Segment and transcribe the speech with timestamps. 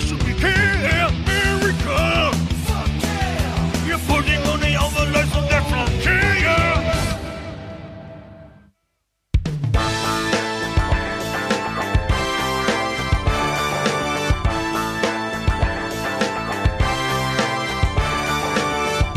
[0.00, 2.30] Should be here, America.
[3.86, 6.56] You're putting money on the lives of their frontier.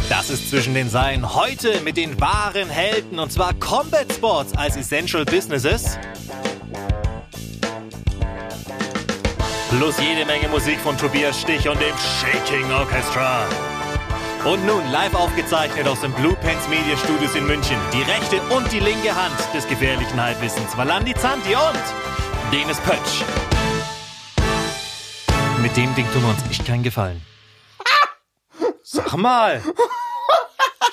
[0.10, 4.76] Das ist zwischen den Seilen heute mit den wahren Helden und zwar Combat Sports als
[4.76, 5.98] Essential Businesses.
[9.78, 13.44] Plus jede Menge Musik von Tobias Stich und dem Shaking Orchestra.
[14.46, 17.78] Und nun live aufgezeichnet aus den Blue Pants Media Studios in München.
[17.92, 20.78] Die rechte und die linke Hand des gefährlichen Halbwissens.
[20.78, 21.84] Valandi Zanti und
[22.52, 23.24] Denis Pötsch.
[25.62, 27.22] Mit dem Ding tun wir uns echt keinen Gefallen.
[28.84, 29.62] Sag mal.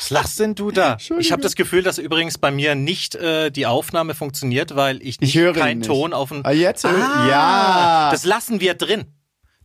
[0.01, 0.97] Was lachst denn du da?
[1.19, 5.21] Ich habe das Gefühl, dass übrigens bei mir nicht äh, die Aufnahme funktioniert, weil ich,
[5.21, 5.89] nicht höre ihn keinen nicht.
[5.89, 6.41] Ton auf dem.
[6.45, 6.87] Ah, jetzt?
[6.87, 8.09] Ah, Ja.
[8.11, 9.05] Das lassen wir drin.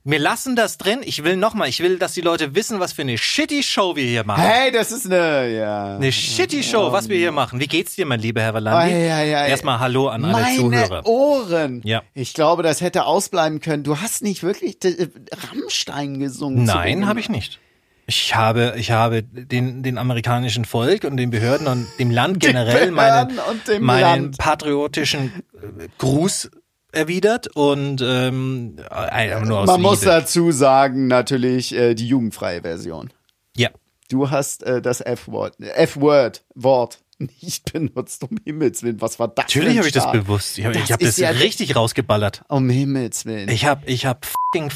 [0.08, 1.00] Wir lassen das drin.
[1.04, 4.04] Ich will nochmal, ich will, dass die Leute wissen, was für eine shitty Show wir
[4.04, 4.44] hier machen.
[4.44, 5.96] Hey, das ist eine, ja.
[5.96, 7.60] Eine shitty Show, was wir hier machen.
[7.60, 8.94] Wie geht's dir, mein lieber Herr Valandi?
[8.94, 9.50] Ei, ei, ei.
[9.50, 11.06] Erstmal Hallo an alle Meine Zuhörer.
[11.08, 11.82] Ohren.
[11.86, 12.04] Ja.
[12.14, 13.84] Ich glaube, das hätte ausbleiben können.
[13.84, 15.08] Du hast nicht wirklich äh,
[15.50, 16.66] Rammstein gesungen.
[16.66, 17.60] Nein, habe ich nicht.
[18.08, 22.92] Ich habe, ich habe den, den amerikanischen Volk und den Behörden und dem Land generell
[22.92, 23.40] meinen,
[23.80, 24.38] meinen Land.
[24.38, 25.32] patriotischen
[25.80, 26.52] äh, Gruß
[26.92, 30.12] erwidert und ähm, einfach nur aus Man muss Liebe.
[30.12, 33.12] dazu sagen, natürlich äh, die jugendfreie Version.
[33.58, 33.70] Ja.
[34.10, 39.02] Du hast äh, das F-Wort, F-Word, Wort nicht benutzt, um Himmels Willen.
[39.02, 40.60] Was war das Natürlich habe ich das bewusst.
[40.60, 42.44] Ich habe Das ich hab das ja- richtig rausgeballert.
[42.50, 43.50] Um Himmels Willen.
[43.50, 44.70] Ich habe ich hab fucking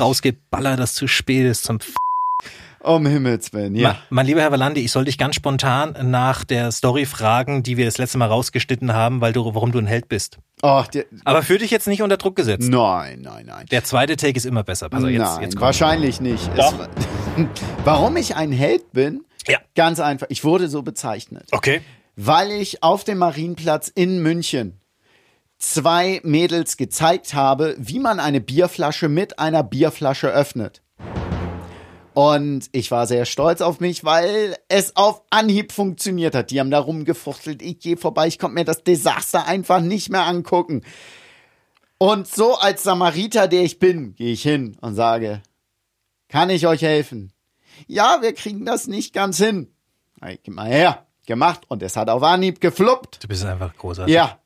[0.00, 1.94] rausgeballert, dass zu spät ist zum f
[2.82, 3.96] um Himmels Willen, ja.
[4.10, 7.84] Mein lieber Herr Valandi, ich soll dich ganz spontan nach der Story fragen, die wir
[7.84, 10.38] das letzte Mal rausgeschnitten haben, weil du, warum du ein Held bist.
[10.62, 12.68] Oh, der, Aber fühl dich jetzt nicht unter Druck gesetzt.
[12.68, 13.66] nein, nein, nein.
[13.70, 14.88] Der zweite Take ist immer besser.
[14.92, 16.48] Also jetzt, Nein, jetzt wahrscheinlich nicht.
[16.56, 16.74] Doch.
[17.36, 17.46] Es,
[17.84, 19.24] warum ich ein Held bin?
[19.48, 19.58] Ja.
[19.74, 20.26] Ganz einfach.
[20.30, 21.48] Ich wurde so bezeichnet.
[21.50, 21.80] Okay.
[22.16, 24.78] Weil ich auf dem Marienplatz in München
[25.58, 30.82] zwei Mädels gezeigt habe, wie man eine Bierflasche mit einer Bierflasche öffnet.
[32.14, 36.50] Und ich war sehr stolz auf mich, weil es auf Anhieb funktioniert hat.
[36.50, 40.26] Die haben da rumgefuchtelt, ich gehe vorbei, ich konnte mir das Desaster einfach nicht mehr
[40.26, 40.82] angucken.
[41.96, 45.42] Und so als Samariter, der ich bin, gehe ich hin und sage,
[46.28, 47.32] kann ich euch helfen?
[47.86, 49.72] Ja, wir kriegen das nicht ganz hin.
[50.20, 51.06] Hey, gib mal her.
[51.26, 53.22] Gemacht und es hat auf Anhieb gefluppt.
[53.22, 54.14] Du bist einfach großartig.
[54.14, 54.38] Ja.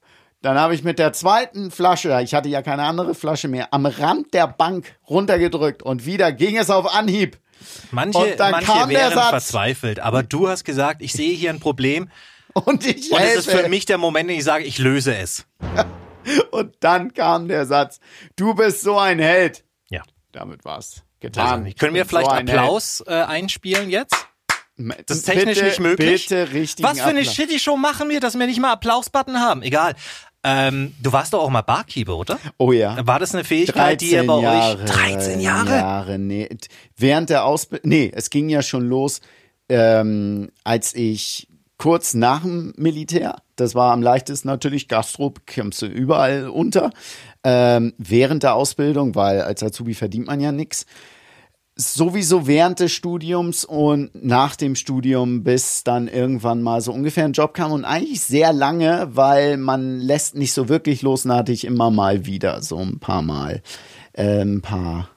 [0.43, 3.87] Dann habe ich mit der zweiten Flasche, ich hatte ja keine andere Flasche mehr, am
[3.87, 7.39] Rand der Bank runtergedrückt und wieder ging es auf Anhieb.
[7.91, 12.11] Manche, manche wären verzweifelt, aber du hast gesagt, ich sehe hier ein Problem
[12.65, 13.39] Und ich und es helfe.
[13.39, 15.45] ist für mich der Moment, in dem ich sage, ich löse es.
[16.51, 18.01] Und dann kam der Satz,
[18.35, 19.63] du bist so ein Held.
[19.91, 20.03] Ja.
[20.33, 21.75] Damit war's Also, getan.
[21.79, 24.27] können wir vielleicht so ein Applaus äh, einspielen jetzt?
[25.07, 26.29] Das ist technisch bitte, nicht möglich.
[26.29, 27.35] Bitte richtigen Was für eine Applaus.
[27.35, 29.63] shitty Show machen wir, dass wir nicht mal Applaus-Button haben?
[29.63, 29.95] Egal.
[30.45, 32.39] Ähm, du warst doch auch mal Barkeeper, oder?
[32.57, 33.05] Oh ja.
[33.07, 35.71] War das eine Fähigkeit, die ihr bei Jahre, euch 13 Jahre?
[35.71, 36.49] Jahre, nee.
[36.97, 39.21] Während der Ausbildung, nee, es ging ja schon los,
[39.69, 41.49] ähm, als ich
[41.79, 46.91] kurz nach dem Militär, das war am leichtesten natürlich, Gastro kommst du überall unter,
[47.45, 50.87] ähm, während der Ausbildung, weil als Azubi verdient man ja nix.
[51.79, 57.35] Sowieso während des Studiums und nach dem Studium, bis dann irgendwann mal so ungefähr ein
[57.35, 61.67] Job kam und eigentlich sehr lange, weil man lässt nicht so wirklich los, hatte ich
[61.67, 63.63] immer mal wieder so ein paar Mal
[64.15, 65.11] äh, ein paar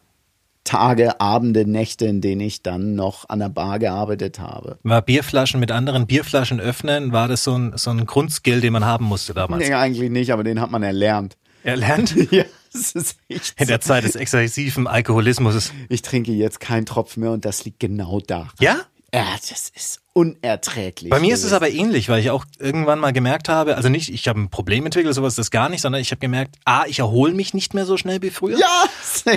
[0.70, 4.78] Tage, Abende, Nächte, in denen ich dann noch an der Bar gearbeitet habe.
[4.84, 8.86] War Bierflaschen mit anderen Bierflaschen öffnen, war das so ein, so ein Grundskill, den man
[8.86, 9.68] haben musste damals?
[9.68, 11.38] Nee, eigentlich nicht, aber den hat man erlernt.
[11.64, 12.16] Erlernt?
[12.32, 12.44] Ja,
[13.58, 15.72] In der Zeit des exzessiven Alkoholismus.
[15.90, 18.50] Ich trinke jetzt keinen Tropfen mehr und das liegt genau da.
[18.60, 18.82] Ja?
[19.14, 21.10] Ja, das ist unerträglich.
[21.10, 24.10] Bei mir ist es aber ähnlich, weil ich auch irgendwann mal gemerkt habe, also nicht,
[24.10, 26.84] ich habe ein Problem entwickelt, sowas ist das gar nicht, sondern ich habe gemerkt, ah,
[26.88, 28.60] ich erhole mich nicht mehr so schnell wie früher.
[28.60, 28.86] Ja!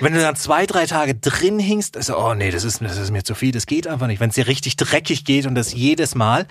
[0.01, 3.11] Wenn du dann zwei, drei Tage drin hingst, ist, oh nee, das ist, das ist
[3.13, 4.21] mir zu viel, das geht einfach nicht.
[4.21, 6.47] Wenn es dir richtig dreckig geht und das jedes Mal.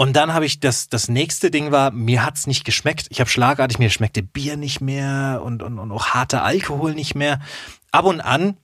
[0.00, 3.08] Und dann habe ich das, das nächste Ding war, mir hat's nicht geschmeckt.
[3.10, 7.14] Ich habe schlagartig, mir schmeckte Bier nicht mehr und, und, und auch harter Alkohol nicht
[7.14, 7.38] mehr.
[7.92, 8.56] Ab und an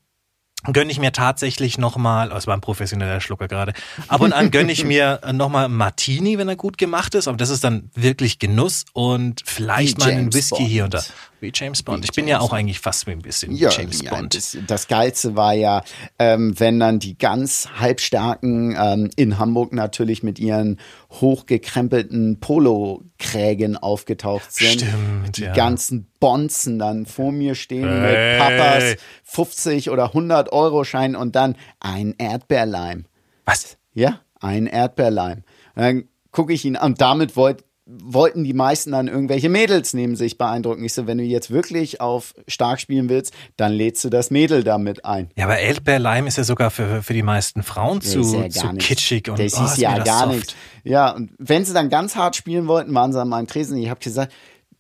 [0.73, 3.75] gönne ich mir tatsächlich nochmal, oh, es war ein professioneller Schlucker gerade,
[4.09, 7.51] ab und an gönne ich mir nochmal Martini, wenn er gut gemacht ist, aber das
[7.51, 10.69] ist dann wirklich Genuss und vielleicht Wie mal einen James Whisky Bond.
[10.71, 11.03] hier und da.
[11.41, 12.05] Wie James Bond.
[12.05, 14.35] Ich bin ja auch eigentlich fast wie ein bisschen wie Ja, James ja, Bond.
[14.35, 15.83] Das, das Geilste war ja,
[16.19, 20.79] ähm, wenn dann die ganz halbstarken ähm, in Hamburg natürlich mit ihren
[21.11, 24.81] hochgekrempelten Polokrägen aufgetaucht sind.
[24.81, 25.53] Stimmt, die ja.
[25.53, 28.39] ganzen Bonzen dann vor mir stehen Hey.
[28.39, 33.05] mit Papas 50 oder 100 Euro Schein und dann ein Erdbeerleim.
[33.45, 33.77] Was?
[33.95, 35.45] Ja, ein Erdbeerleim.
[35.75, 36.93] Und dann gucke ich ihn an.
[36.93, 40.85] Und damit wollt, wollten die meisten dann irgendwelche Mädels neben sich beeindrucken.
[40.85, 44.65] Ich so, wenn du jetzt wirklich auf stark spielen willst, dann lädst du das Mädel
[44.65, 45.31] damit ein.
[45.37, 49.31] Ja, aber Erdbeerleim ist ja sogar für, für die meisten Frauen zu, ja zu kitschig
[49.31, 50.55] und das oh, ist ja gar nichts.
[50.83, 53.77] Ja, und wenn sie dann ganz hart spielen wollten, waren sie an meinem Tresen.
[53.79, 54.33] Ich habe gesagt,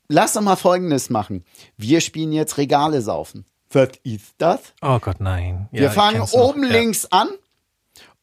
[0.09, 1.45] lass doch mal Folgendes machen.
[1.77, 3.45] Wir spielen jetzt Regale saufen.
[3.71, 4.61] Was ist das?
[4.83, 5.69] Oh Gott, nein.
[5.71, 6.33] Ja, Wir fangen noch.
[6.33, 6.71] oben ja.
[6.71, 7.29] links an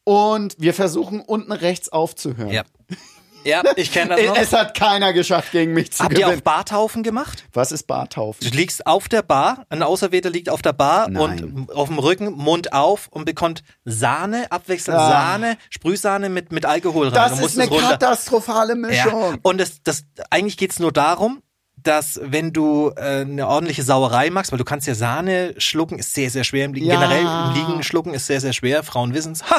[0.04, 2.50] und wir versuchen unten rechts aufzuhören.
[2.50, 2.64] Ja.
[3.44, 4.36] Ja, ich kenne das noch.
[4.36, 6.38] Es hat keiner geschafft, gegen mich zu Habt ihr gewinnen.
[6.40, 7.44] auch Bartaufen gemacht?
[7.52, 8.48] Was ist Bartaufen?
[8.48, 11.44] Du liegst auf der Bar, ein Auserwählter liegt auf der Bar Nein.
[11.56, 15.08] und auf dem Rücken, Mund auf und bekommt Sahne, abwechselnd Ah.
[15.10, 17.14] Sahne, Sprühsahne mit, mit Alkohol rein.
[17.14, 19.20] Das ist eine katastrophale Mischung.
[19.32, 19.38] Ja.
[19.42, 21.42] Und das, das, eigentlich geht's nur darum,
[21.76, 26.14] dass wenn du äh, eine ordentliche Sauerei machst, weil du kannst ja Sahne schlucken, ist
[26.14, 26.86] sehr, sehr schwer im Liegen.
[26.86, 26.94] Ja.
[26.98, 28.82] Generell im Liegen schlucken ist sehr, sehr schwer.
[28.84, 29.40] Frauen wissen's.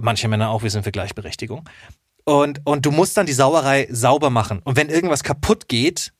[0.00, 1.68] Manche Männer auch, wir sind für Gleichberechtigung.
[2.24, 4.60] Und, und du musst dann die Sauerei sauber machen.
[4.64, 6.12] Und wenn irgendwas kaputt geht,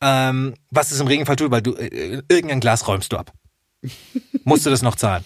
[0.00, 3.32] ähm, was es im Regenfall tut, weil du äh, irgendein Glas räumst du ab.
[4.44, 5.24] musst du das noch zahlen.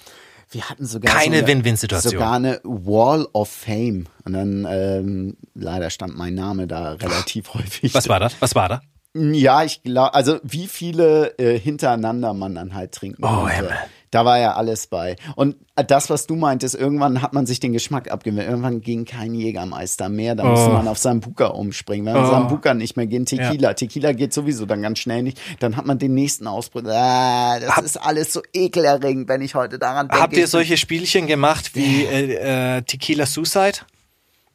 [0.50, 2.12] Wir hatten sogar Keine so Win-Win-Situation.
[2.12, 4.06] Sogar eine Wall of Fame.
[4.24, 7.92] Und dann ähm, leider stand mein Name da relativ häufig.
[7.94, 8.34] Was war das?
[8.40, 8.80] Was war da?
[9.14, 13.56] Ja, ich glaube, also wie viele äh, hintereinander man dann halt trinken Oh, konnte.
[13.56, 13.76] Himmel.
[14.10, 15.16] Da war ja alles bei.
[15.36, 18.48] Und das, was du meintest, irgendwann hat man sich den Geschmack abgewöhnt.
[18.48, 20.34] Irgendwann ging kein Jägermeister mehr.
[20.34, 20.72] Da musste Oh.
[20.72, 22.06] man auf Sambuca umspringen.
[22.06, 22.30] Wenn Oh.
[22.30, 23.74] Sambuca nicht mehr ging, Tequila.
[23.74, 25.38] Tequila geht sowieso dann ganz schnell nicht.
[25.60, 26.82] Dann hat man den nächsten Ausbruch.
[26.86, 30.22] Ah, das ist alles so ekelerregend, wenn ich heute daran denke.
[30.22, 33.78] Habt ihr solche Spielchen gemacht wie äh, äh, Tequila Suicide?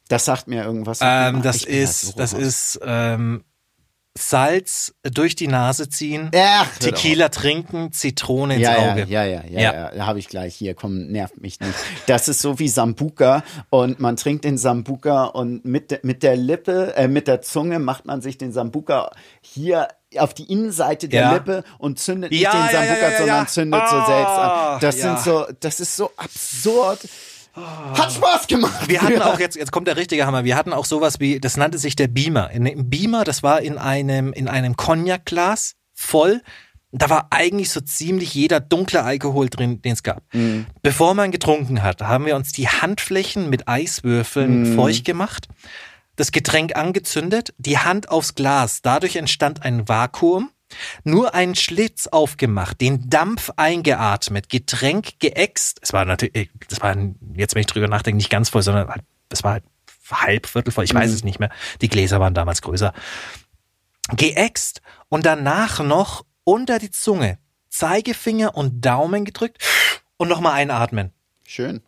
[0.10, 1.00] Das sagt mir irgendwas.
[1.02, 2.42] Ähm, das Ich bin da ist, das raus.
[2.42, 3.44] ist ähm,
[4.16, 9.06] Salz durch die Nase ziehen, hör Tequila trinken, Zitrone ins ja, ja, Auge.
[9.10, 9.74] ja, ja, ja, Ja.
[9.74, 11.74] ja, da habe ich gleich hier, komm, nervt mich nicht.
[12.06, 16.96] Das ist so wie Sambuca und man trinkt den Sambuca und mit, mit der Lippe,
[16.96, 19.10] äh, mit der Zunge macht man sich den Sambuca
[19.42, 19.88] hier
[20.18, 21.34] auf die Innenseite der Ja.
[21.34, 23.48] Lippe und zündet nicht Ja, den ja, ja, ja, ja, sondern ja.
[23.48, 24.80] zündet so Ah, selbst an.
[24.82, 25.02] Das ja.
[25.02, 27.00] sind so, das ist so absurd.
[27.54, 28.88] Hat Spaß gemacht.
[28.88, 30.44] Wir hatten auch jetzt, jetzt kommt der richtige Hammer.
[30.44, 32.50] Wir hatten auch sowas wie, das nannte sich der Beamer.
[32.52, 36.42] In dem Beamer, das war in einem, in einem Cognac-Glas voll.
[36.92, 40.24] Da war eigentlich so ziemlich jeder dunkle Alkohol drin, den es gab.
[40.84, 45.48] Bevor man getrunken hat, haben wir uns die Handflächen mit Eiswürfeln feucht gemacht,
[46.16, 48.82] das Getränk angezündet, die Hand aufs Glas.
[48.84, 50.50] Dadurch entstand ein Vakuum.
[51.04, 55.80] Nur einen Schlitz aufgemacht, den Dampf eingeatmet, Getränk geäxt.
[55.82, 56.96] Es war natürlich, das war
[57.36, 59.64] jetzt, wenn ich drüber nachdenke, nicht ganz voll, sondern halt, es war halt
[60.12, 61.50] halb, viertel voll, ich weiß es nicht mehr.
[61.82, 62.94] Die Gläser waren damals größer.
[64.16, 67.38] Geäxt und danach noch unter die Zunge
[67.70, 69.58] Zeigefinger und Daumen gedrückt
[70.18, 71.12] und nochmal einatmen.
[71.46, 71.82] Schön.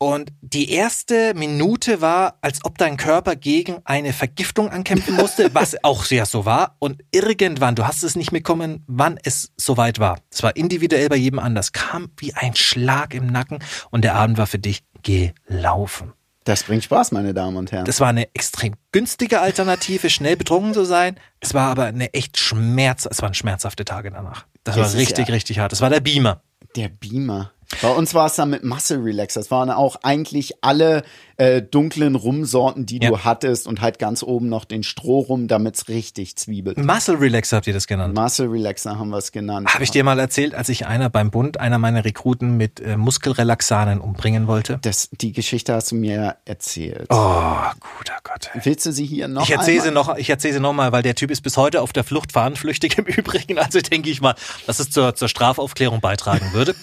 [0.00, 5.82] Und die erste Minute war, als ob dein Körper gegen eine Vergiftung ankämpfen musste, was
[5.82, 6.76] auch sehr so war.
[6.78, 10.20] Und irgendwann, du hast es nicht mitbekommen, wann es soweit war.
[10.30, 13.58] Es war individuell bei jedem anders, kam wie ein Schlag im Nacken
[13.90, 16.12] und der Abend war für dich gelaufen.
[16.44, 17.84] Das bringt Spaß, meine Damen und Herren.
[17.84, 21.16] Das war eine extrem günstige Alternative, schnell betrunken zu sein.
[21.40, 24.46] Es war aber eine echt Schmerz, es waren schmerzhafte Tage danach.
[24.64, 25.72] Das Das war richtig, ja- richtig hart.
[25.72, 26.40] Das war der Beamer.
[26.76, 27.52] Der Beamer.
[27.82, 29.40] Bei uns war es dann mit Muscle Relaxer.
[29.40, 31.02] Das waren auch eigentlich alle
[31.36, 33.10] äh, dunklen Rumsorten, die Ja.
[33.10, 36.78] du hattest und halt ganz oben noch den Strohrum, damit es richtig zwiebelt.
[36.78, 38.14] Muscle Relaxer habt ihr das genannt.
[38.16, 39.72] Muscle Relaxer haben wir es genannt.
[39.74, 42.96] Habe ich dir mal erzählt, als ich einer beim Bund, einer meiner Rekruten mit äh,
[42.96, 44.78] Muskelrelaxanen umbringen wollte?
[44.82, 47.06] das, die Geschichte hast du mir erzählt.
[47.10, 47.54] Oh,
[47.98, 48.50] guter Gott.
[48.54, 48.62] ey.
[48.64, 51.02] Willst du sie hier noch Ich erzähle sie noch, ich erzähle sie noch mal, weil
[51.02, 53.58] der Typ ist bis heute auf der Flucht, fahnenflüchtig im Übrigen.
[53.58, 54.34] Also denke ich mal,
[54.66, 56.74] dass es zur, zur Strafaufklärung beitragen würde.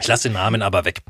[0.00, 1.02] Ich lasse den Namen aber weg.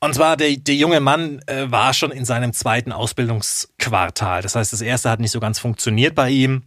[0.00, 4.42] Und zwar, der, der junge Mann äh, war schon in seinem zweiten Ausbildungsquartal.
[4.42, 6.64] Das heißt, das erste hat nicht so ganz funktioniert bei ihm.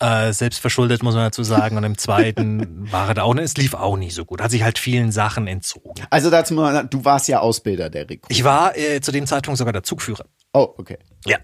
[0.00, 1.76] Äh, selbst verschuldet, muss man dazu sagen.
[1.76, 4.42] Und im zweiten war er da auch, es lief auch nicht so gut.
[4.42, 5.94] Hat sich halt vielen Sachen entzogen.
[6.10, 8.30] Also dazu mal, du warst ja Ausbilder der Rekrut.
[8.30, 10.24] Ich war äh, zu dem Zeitpunkt sogar der Zugführer.
[10.52, 10.98] Oh, okay.
[11.26, 11.38] Ja.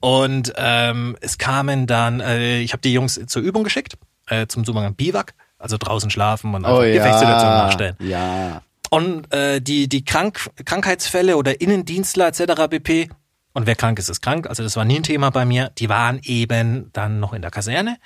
[0.00, 4.64] Und ähm, es kamen dann, äh, ich habe die Jungs zur Übung geschickt, äh, zum
[4.64, 6.94] sogenannten Biwak, also draußen schlafen und einfach Oh ja.
[6.94, 7.96] Gefechtssituationen nachstellen.
[8.00, 8.62] Ja.
[8.90, 12.68] Und äh, die, die Krank Krankheitsfälle oder Innendienstler etc.
[12.70, 13.10] pp.
[13.52, 14.48] Und wer krank ist, ist krank.
[14.48, 15.70] Also das war nie ein Thema bei mir.
[15.78, 17.96] Die waren eben dann noch in der Kaserne.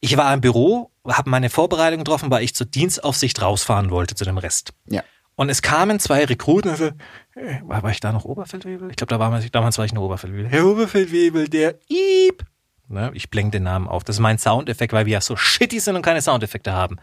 [0.00, 4.24] Ich war im Büro, habe meine Vorbereitung getroffen, weil ich zur Dienstaufsicht rausfahren wollte zu
[4.24, 4.72] dem Rest.
[4.86, 5.02] Ja.
[5.34, 6.90] Und es kamen zwei Rekruten, also,
[7.62, 8.90] war, war ich da noch Oberfeldwebel?
[8.90, 10.48] Ich glaube, da war man, damals war ich noch Oberfeldwebel.
[10.48, 12.44] Herr Oberfeldwebel, der Iep.
[12.88, 14.02] Ne, ich blende den Namen auf.
[14.04, 16.96] Das ist mein Soundeffekt, weil wir ja so shitty sind und keine Soundeffekte haben.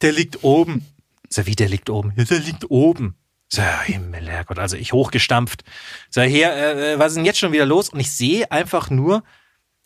[0.00, 0.86] Der liegt oben.
[1.28, 2.12] So, wie der liegt oben?
[2.16, 3.16] Ja, der liegt oben.
[3.48, 5.62] So, Himmel, Herrgott, also ich hochgestampft.
[6.10, 7.90] So, hier, äh, was ist denn jetzt schon wieder los?
[7.90, 9.22] Und ich sehe einfach nur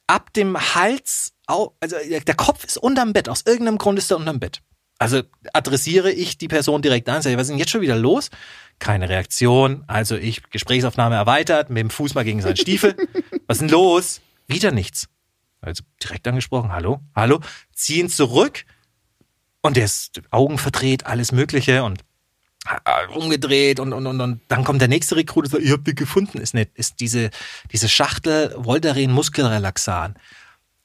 [0.06, 3.28] ab dem Hals, also der Kopf ist unterm Bett.
[3.28, 4.62] Aus irgendeinem Grund ist er unterm Bett.
[4.98, 5.22] Also
[5.52, 8.30] adressiere ich die Person direkt an, sage, was ist denn jetzt schon wieder los?
[8.78, 9.84] Keine Reaktion.
[9.88, 12.96] Also ich, Gesprächsaufnahme erweitert, mit dem Fuß mal gegen seinen Stiefel.
[13.46, 14.20] was ist denn los?
[14.46, 15.08] Wieder nichts.
[15.60, 17.40] Also direkt angesprochen, hallo, hallo,
[17.72, 18.64] ziehen zurück.
[19.62, 22.04] Und der ist Augen verdreht, alles Mögliche und
[22.84, 25.86] äh, umgedreht und, und, und, und dann kommt der nächste Rekrut und sagt, ihr habt
[25.86, 26.38] die gefunden.
[26.38, 27.30] Ist, nicht, ist diese,
[27.72, 30.16] diese Schachtel Voltaren Muskelrelaxan.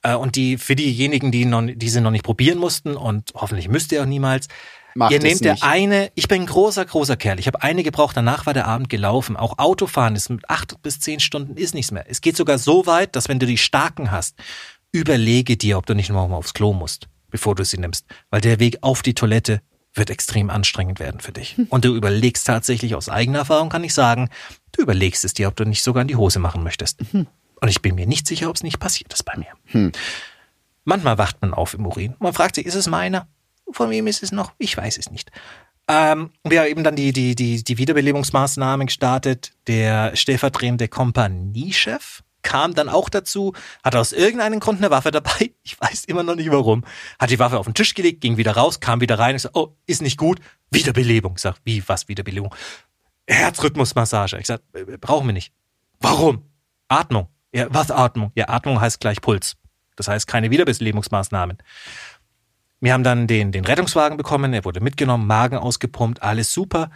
[0.04, 3.92] Äh, und die, für diejenigen, die noch, diese noch nicht probieren mussten und hoffentlich müsst
[3.92, 4.48] ihr auch niemals,
[4.96, 5.64] Macht ihr nehmt der nicht.
[5.64, 7.40] eine, ich bin ein großer, großer Kerl.
[7.40, 9.38] Ich habe eine gebraucht, danach war der Abend gelaufen.
[9.38, 12.06] Auch Autofahren ist mit acht bis zehn Stunden ist nichts mehr.
[12.10, 14.36] Es geht sogar so weit, dass wenn du die Starken hast,
[14.92, 18.06] überlege dir, ob du nicht noch mal aufs Klo musst, bevor du sie nimmst.
[18.30, 19.62] Weil der Weg auf die Toilette
[19.94, 21.56] wird extrem anstrengend werden für dich.
[21.70, 24.30] Und du überlegst tatsächlich aus eigener Erfahrung, kann ich sagen,
[24.72, 27.00] du überlegst es dir, ob du nicht sogar in die Hose machen möchtest.
[27.14, 29.92] Und ich bin mir nicht sicher, ob es nicht passiert ist bei mir.
[30.84, 32.16] Manchmal wacht man auf im Urin.
[32.20, 33.28] Man fragt sich, ist es meiner?
[33.74, 34.54] Von wem ist es noch?
[34.58, 35.32] Ich weiß es nicht.
[35.88, 39.52] Ähm, wir haben eben dann die, die, die, die Wiederbelebungsmaßnahmen gestartet.
[39.68, 45.52] Der stellvertretende Kompaniechef kam dann auch dazu, hat aus irgendeinem Grund eine Waffe dabei.
[45.64, 46.84] Ich weiß immer noch nicht warum.
[47.20, 49.36] Hat die Waffe auf den Tisch gelegt, ging wieder raus, kam wieder rein.
[49.36, 50.40] Ich sag, oh, ist nicht gut.
[50.72, 51.34] Wiederbelebung.
[51.36, 52.54] Ich sag, wie, was Wiederbelebung?
[53.28, 54.40] Herzrhythmusmassage.
[54.40, 55.54] Ich sag, äh, brauchen wir nicht.
[56.00, 56.44] Warum?
[56.88, 57.28] Atmung.
[57.54, 58.32] Ja, was Atmung?
[58.36, 59.56] Ja, Atmung heißt gleich Puls.
[59.96, 61.58] Das heißt keine Wiederbelebungsmaßnahmen.
[62.82, 66.90] Wir haben dann den, den Rettungswagen bekommen, er wurde mitgenommen, Magen ausgepumpt, alles super.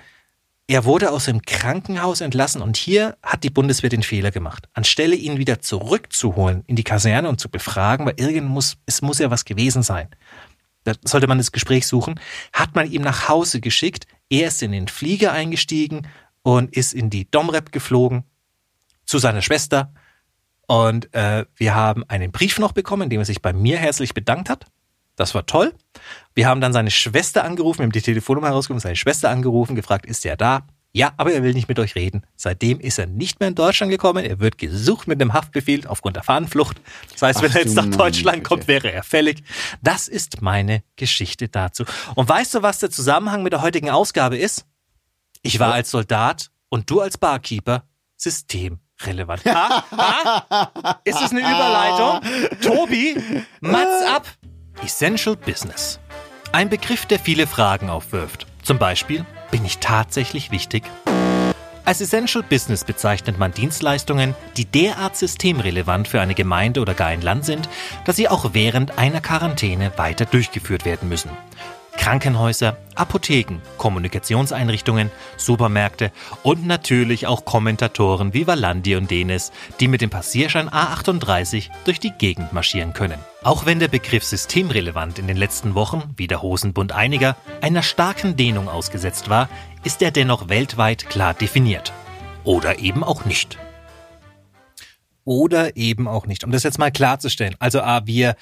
[0.68, 4.68] Er wurde aus dem Krankenhaus entlassen und hier hat die Bundeswehr den Fehler gemacht.
[4.74, 9.20] Anstelle ihn wieder zurückzuholen in die Kaserne und zu befragen, weil irgend muss, es muss
[9.20, 10.10] ja was gewesen sein.
[10.86, 12.20] Da sollte man das Gespräch suchen,
[12.52, 14.08] hat man ihm nach Hause geschickt.
[14.28, 16.08] Er ist in den Flieger eingestiegen
[16.42, 18.24] und ist in die Domrep geflogen
[19.06, 19.94] zu seiner Schwester.
[20.68, 24.16] Und äh, wir haben einen Brief noch bekommen, in dem er sich bei mir herzlich
[24.16, 24.66] bedankt hat.
[25.16, 25.74] Das war toll.
[26.34, 30.06] Wir haben dann seine Schwester angerufen, wir haben die Telefonnummer herausgefunden, seine Schwester angerufen, gefragt,
[30.06, 30.68] ist er da?
[30.96, 32.26] Ja, aber er will nicht mit euch reden.
[32.38, 34.24] Seitdem ist er nicht mehr in Deutschland gekommen.
[34.24, 36.80] Er wird gesucht mit einem Haftbefehl aufgrund der Fahnenflucht.
[37.12, 38.48] Das heißt, wenn Ach er jetzt nach Deutschland Güte.
[38.48, 39.44] kommt, wäre er fällig.
[39.82, 41.84] Das ist meine Geschichte dazu.
[42.16, 44.66] Und weißt du, was der Zusammenhang mit der heutigen Ausgabe ist?
[45.42, 47.84] Ich war als Soldat und du als Barkeeper
[48.16, 49.44] systemrelevant.
[49.46, 49.84] Ha?
[49.92, 51.02] Ha?
[51.04, 52.22] Ist es eine Überleitung?
[52.62, 53.18] Tobi,
[53.60, 54.28] Mats ab.
[54.84, 56.00] Essential Business.
[56.52, 58.46] Ein Begriff, der viele Fragen aufwirft.
[58.62, 60.84] Zum Beispiel, bin ich tatsächlich wichtig?
[61.86, 67.22] Als Essential Business bezeichnet man Dienstleistungen, die derart systemrelevant für eine Gemeinde oder gar ein
[67.22, 67.70] Land sind,
[68.06, 71.30] dass sie auch während einer Quarantäne weiter durchgeführt werden müssen.
[71.98, 76.12] Krankenhäuser, Apotheken, Kommunikationseinrichtungen, Supermärkte
[76.44, 82.12] und natürlich auch Kommentatoren wie Valandi und Denis, die mit dem Passierschein A38 durch die
[82.12, 83.20] Gegend marschieren können.
[83.44, 88.36] Auch wenn der Begriff systemrelevant in den letzten Wochen, wie der Hosenbund einiger, einer starken
[88.36, 89.50] Dehnung ausgesetzt war,
[89.84, 91.94] ist er dennoch weltweit klar definiert.
[92.44, 93.58] Oder eben auch nicht.
[95.24, 96.44] Oder eben auch nicht.
[96.44, 97.56] Um das jetzt mal klarzustellen.
[97.60, 98.36] Also A, wir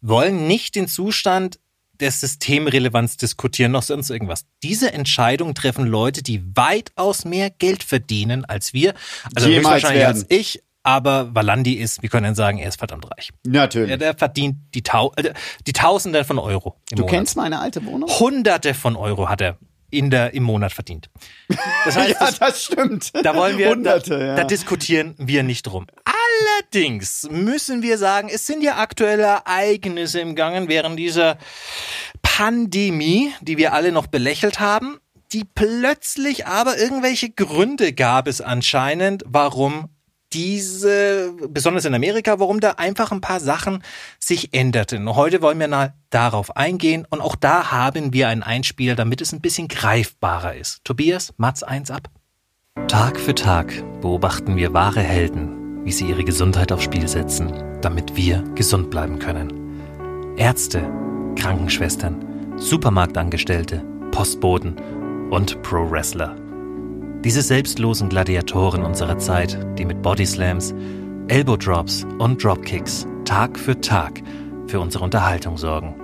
[0.00, 1.58] wollen nicht den Zustand
[2.00, 4.44] der Systemrelevanz diskutieren, noch sonst irgendwas.
[4.62, 8.94] Diese Entscheidung treffen Leute, die weitaus mehr Geld verdienen als wir.
[9.34, 10.22] Also Jemals höchstwahrscheinlich werden.
[10.22, 10.62] als ich.
[10.82, 13.28] Aber Valandi ist, wir können dann sagen, er ist verdammt reich.
[13.46, 13.90] Natürlich.
[13.90, 15.34] Ja, der verdient die, Tau äh,
[15.66, 17.14] die Tausende von Euro im du Monat.
[17.14, 18.08] kennst meine alte Wohnung?
[18.08, 19.58] Hunderte von Euro hat er
[19.90, 21.10] in der, im Monat verdient.
[21.84, 23.10] Das heißt, ja, das, das stimmt.
[23.22, 24.34] da wollen wir, Hunderte, da, ja.
[24.36, 25.86] da diskutieren wir nicht drum.
[26.04, 31.38] Allerdings müssen wir sagen, es sind ja aktuelle Ereignisse im Gange während dieser
[32.22, 34.98] Pandemie, die wir alle noch belächelt haben,
[35.32, 39.88] die plötzlich aber irgendwelche Gründe gab es anscheinend, warum
[40.32, 43.82] diese, besonders in Amerika, warum da einfach ein paar Sachen
[44.18, 45.14] sich änderten.
[45.14, 49.32] Heute wollen wir mal darauf eingehen und auch da haben wir einen Einspieler, damit es
[49.32, 50.84] ein bisschen greifbarer ist.
[50.84, 52.08] Tobias, Mats eins ab.
[52.88, 58.16] Tag für Tag beobachten wir wahre Helden, wie sie ihre Gesundheit aufs Spiel setzen, damit
[58.16, 60.36] wir gesund bleiben können.
[60.36, 60.88] Ärzte,
[61.36, 64.76] Krankenschwestern, Supermarktangestellte, Postboten
[65.30, 66.36] und Pro-Wrestler.
[67.24, 70.74] Diese selbstlosen Gladiatoren unserer Zeit, die mit Bodyslams,
[71.28, 74.22] Elbow Drops und Dropkicks Tag für Tag
[74.68, 75.94] für unsere Unterhaltung sorgen.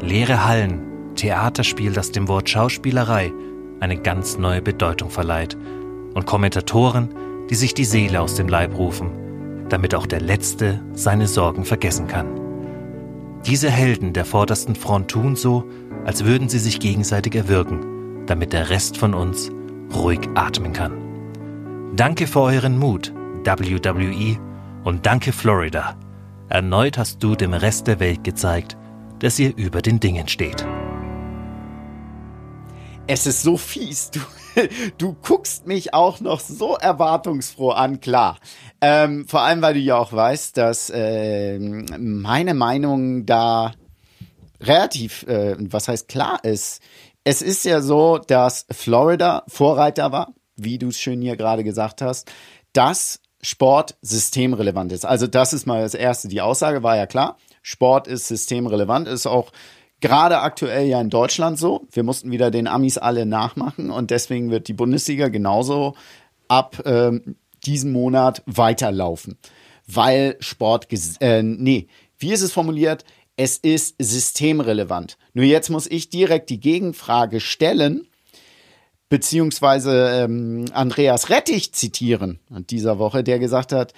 [0.00, 3.32] Leere Hallen, Theaterspiel, das dem Wort Schauspielerei
[3.78, 5.56] eine ganz neue Bedeutung verleiht
[6.14, 7.14] und Kommentatoren,
[7.48, 9.12] die sich die Seele aus dem Leib rufen,
[9.68, 12.40] damit auch der Letzte seine Sorgen vergessen kann.
[13.46, 15.64] Diese Helden der vordersten Front tun so,
[16.04, 19.52] als würden sie sich gegenseitig erwürgen, damit der Rest von uns
[19.94, 21.92] ruhig atmen kann.
[21.96, 23.12] Danke für euren Mut,
[23.44, 24.38] WWE,
[24.84, 25.96] und danke Florida.
[26.48, 28.76] Erneut hast du dem Rest der Welt gezeigt,
[29.20, 30.66] dass ihr über den Dingen steht.
[33.06, 34.10] Es ist so fies.
[34.10, 34.20] Du,
[34.98, 38.38] du guckst mich auch noch so erwartungsfroh an, klar.
[38.80, 43.72] Ähm, vor allem, weil du ja auch weißt, dass äh, meine Meinung da
[44.60, 46.80] relativ, äh, was heißt klar ist.
[47.24, 52.02] Es ist ja so, dass Florida Vorreiter war, wie du es schön hier gerade gesagt
[52.02, 52.30] hast,
[52.74, 55.06] dass Sport systemrelevant ist.
[55.06, 56.28] Also das ist mal das Erste.
[56.28, 57.38] Die Aussage war ja klar.
[57.62, 59.52] Sport ist systemrelevant, ist auch
[60.00, 61.86] gerade aktuell ja in Deutschland so.
[61.90, 65.94] Wir mussten wieder den Amis alle nachmachen und deswegen wird die Bundesliga genauso
[66.48, 69.38] ab ähm, diesem Monat weiterlaufen.
[69.86, 70.88] Weil Sport,
[71.20, 71.88] äh, nee,
[72.18, 73.04] wie ist es formuliert?
[73.36, 75.18] Es ist systemrelevant.
[75.32, 78.06] Nur jetzt muss ich direkt die Gegenfrage stellen,
[79.08, 83.92] beziehungsweise ähm, Andreas Rettich zitieren an dieser Woche, der gesagt hat,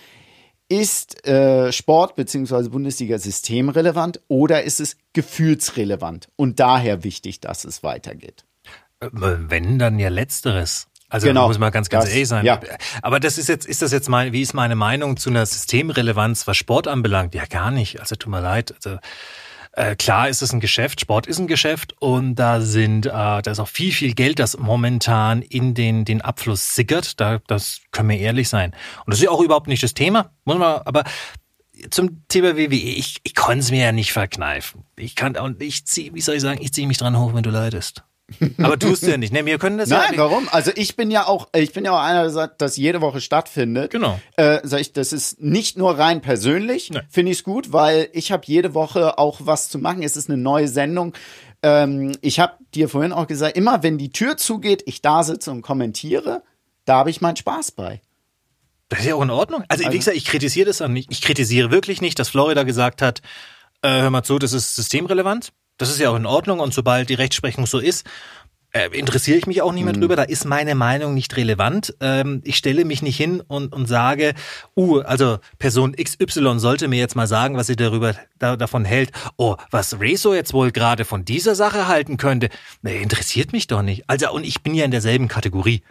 [0.69, 2.69] ist äh, Sport bzw.
[2.69, 8.45] Bundesliga systemrelevant oder ist es gefühlsrelevant und daher wichtig, dass es weitergeht?
[9.00, 10.88] Äh, wenn, dann ja letzteres.
[11.08, 12.44] Also genau, muss man ganz, ganz das, ehrlich sein.
[12.44, 12.60] Ja.
[13.02, 16.46] Aber das ist jetzt, ist das jetzt mein, wie ist meine Meinung zu einer Systemrelevanz,
[16.46, 17.34] was Sport anbelangt?
[17.34, 18.00] Ja, gar nicht.
[18.00, 18.75] Also tut mir leid.
[18.75, 18.98] Also
[19.76, 23.42] äh, klar ist es ein Geschäft, Sport ist ein Geschäft und da sind, äh, da
[23.42, 27.20] ist auch viel, viel Geld, das momentan in den, den Abfluss sickert.
[27.20, 28.72] Da, das können wir ehrlich sein.
[29.04, 31.04] Und das ist ja auch überhaupt nicht das Thema, muss man, aber
[31.90, 34.84] zum Thema WWE, ich, ich konnte es mir ja nicht verkneifen.
[34.96, 37.42] Ich kann, und ich zieh, wie soll ich sagen, ich ziehe mich dran hoch, wenn
[37.42, 38.02] du leidest.
[38.59, 39.33] Aber tust du ja nicht.
[39.33, 40.49] Ne, wir können das Nein, ja warum?
[40.50, 43.21] Also ich bin ja auch, ich bin ja auch einer, der sagt, dass jede Woche
[43.21, 43.92] stattfindet.
[43.92, 44.21] Genau.
[44.37, 47.00] Äh, sag ich, das ist nicht nur rein persönlich, nee.
[47.09, 50.03] finde ich es gut, weil ich habe jede Woche auch was zu machen.
[50.03, 51.14] Es ist eine neue Sendung.
[51.62, 55.53] Ähm, ich habe dir vorhin auch gesagt, immer wenn die Tür zugeht, ich da sitze
[55.53, 56.42] und kommentiere,
[56.85, 58.00] da habe ich meinen Spaß bei.
[58.88, 59.64] Das ist ja auch in Ordnung.
[59.68, 61.11] Also, also wie gesagt, ich kritisiere das auch nicht.
[61.11, 63.20] Ich kritisiere wirklich nicht, dass Florida gesagt hat,
[63.83, 65.53] äh, hör mal zu, das ist systemrelevant.
[65.78, 68.06] Das ist ja auch in Ordnung und sobald die Rechtsprechung so ist,
[68.76, 70.00] äh, interessiere ich mich auch nicht mehr mhm.
[70.00, 70.16] drüber.
[70.16, 71.94] Da ist meine Meinung nicht relevant.
[72.00, 74.34] Ähm, ich stelle mich nicht hin und, und sage,
[74.76, 79.12] uh, also Person XY sollte mir jetzt mal sagen, was sie darüber da, davon hält.
[79.36, 82.50] Oh, was Rezo jetzt wohl gerade von dieser Sache halten könnte,
[82.82, 84.04] nee, interessiert mich doch nicht.
[84.08, 85.82] Also und ich bin ja in derselben Kategorie.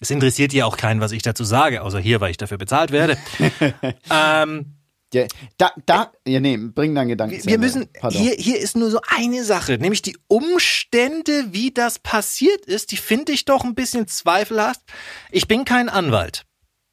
[0.00, 2.92] Es interessiert ja auch keinen, was ich dazu sage, außer hier, weil ich dafür bezahlt
[2.92, 3.16] werde.
[4.10, 4.77] ähm,
[5.14, 7.40] ja, da, da, ja, nee, bring deinen Gedanken.
[7.44, 12.66] Wir müssen, hier, hier ist nur so eine Sache, nämlich die Umstände, wie das passiert
[12.66, 14.82] ist, die finde ich doch ein bisschen zweifelhaft.
[15.30, 16.44] Ich bin kein Anwalt.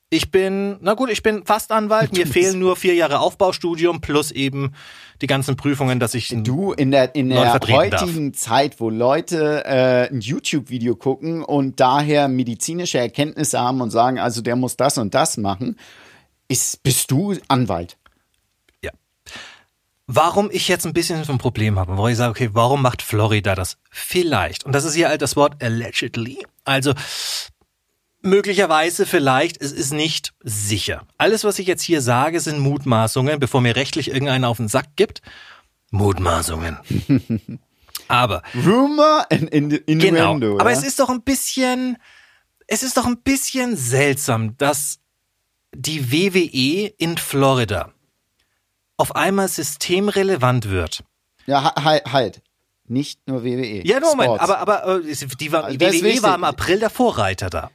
[0.10, 2.13] Ich bin, na gut, ich bin fast Anwalt.
[2.17, 4.73] Mir fehlen nur vier Jahre Aufbaustudium plus eben
[5.21, 8.39] die ganzen Prüfungen, dass ich du in der in der heutigen darf.
[8.41, 14.41] Zeit, wo Leute äh, ein YouTube-Video gucken und daher medizinische Erkenntnisse haben und sagen, also
[14.41, 15.78] der muss das und das machen,
[16.47, 17.97] ist bist du Anwalt?
[20.08, 23.02] Warum ich jetzt ein bisschen so ein Problem habe, wo ich sage, okay, warum macht
[23.02, 24.63] Florida das vielleicht?
[24.63, 26.46] Und das ist hier halt das Wort allegedly.
[26.63, 26.94] Also
[28.22, 31.08] möglicherweise vielleicht, es ist nicht sicher.
[31.18, 34.96] Alles, was ich jetzt hier sage, sind Mutmaßungen, bevor mir rechtlich irgendeiner auf den Sack
[34.96, 35.22] gibt.
[35.89, 36.78] Mutmaßungen.
[38.08, 38.44] Aber.
[38.54, 40.50] Rumor and innuendo.
[40.50, 40.60] Genau.
[40.60, 40.78] Aber ja?
[40.78, 41.98] es ist doch ein bisschen,
[42.68, 45.00] es ist doch ein bisschen seltsam, dass
[45.74, 47.94] die WWE in Florida
[48.97, 51.03] auf einmal systemrelevant wird.
[51.45, 52.41] Ja, halt, halt.
[52.88, 53.86] Nicht nur WWE.
[53.86, 54.43] Ja, Moment, Sports.
[54.43, 57.71] aber, aber äh, die war, also, WWE war im April der Vorreiter da.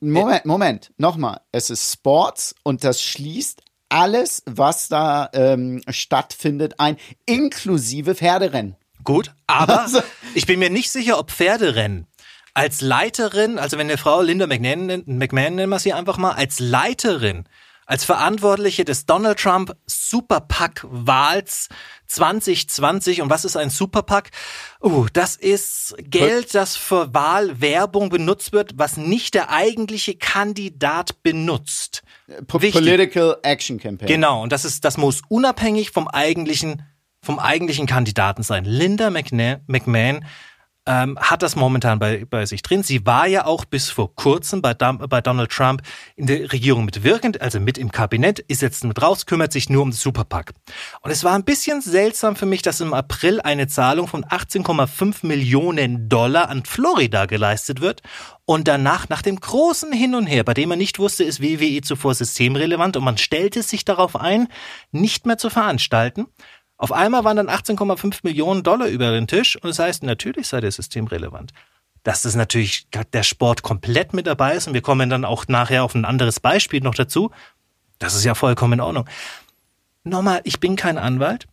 [0.00, 1.40] Moment, Moment, nochmal.
[1.52, 8.76] Es ist Sports und das schließt alles, was da ähm, stattfindet, ein, inklusive Pferderennen.
[9.04, 10.00] Gut, aber also,
[10.34, 12.08] ich bin mir nicht sicher, ob Pferderennen
[12.56, 16.58] als Leiterin, also wenn eine Frau Linda McMahon, McMahon nennen wir sie einfach mal, als
[16.58, 17.44] Leiterin
[17.86, 21.68] als Verantwortliche des Donald Trump Superpack-Wahls
[22.08, 23.22] 2020.
[23.22, 24.30] Und was ist ein Superpack?
[24.82, 32.02] Uh, das ist Geld, das für Wahlwerbung benutzt wird, was nicht der eigentliche Kandidat benutzt.
[32.26, 32.72] Wichtig.
[32.72, 34.08] Political Action Campaign.
[34.08, 34.42] Genau.
[34.42, 36.82] Und das ist, das muss unabhängig vom eigentlichen,
[37.22, 38.64] vom eigentlichen Kandidaten sein.
[38.64, 40.24] Linda McMahon
[40.86, 42.82] ähm, hat das momentan bei, bei sich drin.
[42.82, 45.82] Sie war ja auch bis vor kurzem bei, bei Donald Trump
[46.14, 49.82] in der Regierung mitwirkend, also mit im Kabinett, ist jetzt mit raus, kümmert sich nur
[49.82, 50.52] um das Superpack.
[51.00, 55.26] Und es war ein bisschen seltsam für mich, dass im April eine Zahlung von 18,5
[55.26, 58.02] Millionen Dollar an Florida geleistet wird
[58.48, 61.80] und danach, nach dem großen Hin und Her, bei dem man nicht wusste, ist WWE
[61.82, 64.46] zuvor systemrelevant und man stellte sich darauf ein,
[64.92, 66.26] nicht mehr zu veranstalten,
[66.78, 70.60] auf einmal waren dann 18,5 Millionen Dollar über den Tisch und das heißt, natürlich sei
[70.60, 71.52] der System relevant.
[72.02, 75.82] Dass das natürlich der Sport komplett mit dabei ist und wir kommen dann auch nachher
[75.84, 77.30] auf ein anderes Beispiel noch dazu,
[77.98, 79.08] das ist ja vollkommen in Ordnung.
[80.04, 81.46] Nochmal, ich bin kein Anwalt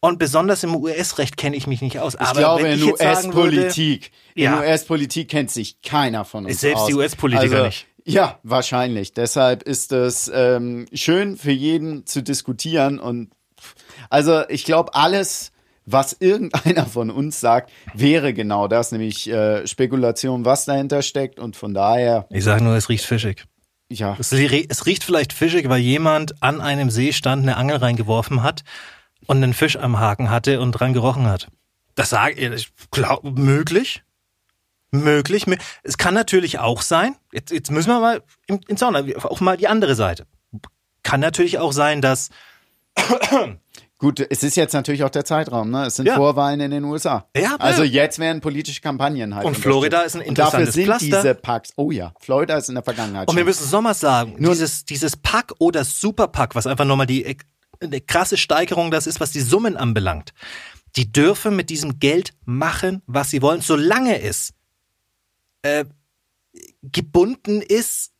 [0.00, 2.14] und besonders im US-Recht kenne ich mich nicht aus.
[2.14, 4.60] Ich Aber glaube, wenn in US-Politik, in Ja.
[4.60, 6.86] US-Politik kennt sich keiner von uns Selbst aus.
[6.86, 7.86] die US-Politiker also, nicht.
[8.04, 9.12] Ja, wahrscheinlich.
[9.14, 13.30] Deshalb ist es ähm, schön für jeden zu diskutieren und
[14.10, 15.52] also ich glaube, alles,
[15.84, 21.56] was irgendeiner von uns sagt, wäre genau das, nämlich äh, Spekulation, was dahinter steckt und
[21.56, 23.44] von daher, Ich sage nur, es riecht fischig.
[23.88, 28.42] ja, Es, es riecht vielleicht fischig, weil jemand an einem See stand, eine Angel reingeworfen
[28.42, 28.64] hat
[29.26, 31.48] und einen Fisch am Haken hatte und dran gerochen hat.
[31.94, 34.02] Das sage ich, glaub, möglich.
[34.92, 35.44] Möglich.
[35.46, 39.40] mö- Es kann natürlich auch sein, jetzt, jetzt müssen wir mal in- ins Sauna, auch
[39.40, 40.26] mal die andere Seite.
[41.02, 42.30] Kann natürlich auch sein, dass
[43.98, 45.86] Gut, es ist jetzt natürlich auch der Zeitraum, ne?
[45.86, 46.16] Es sind Ja.
[46.16, 47.28] Vorwahlen in den USA.
[47.34, 49.46] Ja, aber- also jetzt werden politische Kampagnen halt.
[49.46, 49.56] Und.
[49.56, 51.22] Florida ist ein Und dafür interessantes sind Pflaster.
[51.22, 51.72] diese Packs.
[51.76, 53.26] Oh ja, Florida ist in der Vergangenheit.
[53.28, 53.46] Und wir schon.
[53.46, 57.38] müssen Sommer sagen, dieses, dieses Pack oder Superpack, was einfach nochmal die
[57.80, 60.32] eine krasse Steigerung das ist, was die Summen anbelangt.
[60.96, 64.52] Die dürfen mit diesem Geld machen, was sie wollen, solange es
[65.62, 65.84] äh,
[66.82, 68.12] gebunden ist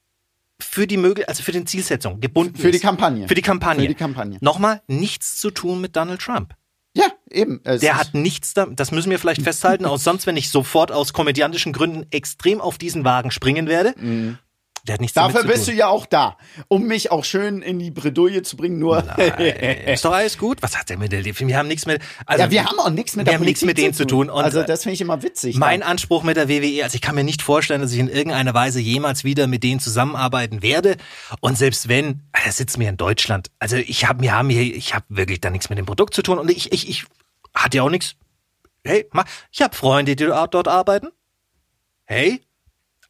[0.60, 2.82] für die Möglich also für den Zielsetzung, gebunden Für die ist.
[2.82, 3.28] Kampagne.
[3.28, 3.82] Für die Kampagne.
[3.82, 4.38] Für die Kampagne.
[4.40, 6.54] Nochmal, nichts zu tun mit Donald Trump.
[6.94, 7.60] Ja, eben.
[7.64, 10.90] Es Der hat nichts da, das müssen wir vielleicht festhalten, aus sonst, wenn ich sofort
[10.90, 13.94] aus komödiantischen Gründen extrem auf diesen Wagen springen werde.
[14.86, 16.36] Der hat nichts Dafür bist du ja auch da,
[16.68, 18.78] um mich auch schön in die Bredouille zu bringen.
[18.78, 18.98] Nur,
[19.86, 20.62] ist doch alles gut.
[20.62, 22.00] Was hat der mit der Wir haben nichts mit.
[22.24, 24.30] Also, ja, wir haben auch nichts mit wir haben nichts mit denen zu tun.
[24.30, 25.56] Und also äh, das finde ich immer witzig.
[25.56, 25.90] mein dann.
[25.90, 28.78] Anspruch mit der WWE, also ich kann mir nicht vorstellen, dass ich in irgendeiner Weise
[28.78, 30.96] jemals wieder mit denen zusammenarbeiten werde.
[31.40, 33.50] Und selbst wenn, er sitzt mir in Deutschland.
[33.58, 36.22] Also ich habe, wir haben hier, ich habe wirklich da nichts mit dem Produkt zu
[36.22, 36.38] tun.
[36.38, 37.06] Und ich, ich, ich
[37.54, 38.14] hatte ja auch nichts.
[38.84, 39.10] Hey,
[39.50, 41.08] ich habe Freunde, die dort arbeiten.
[42.04, 42.40] Hey,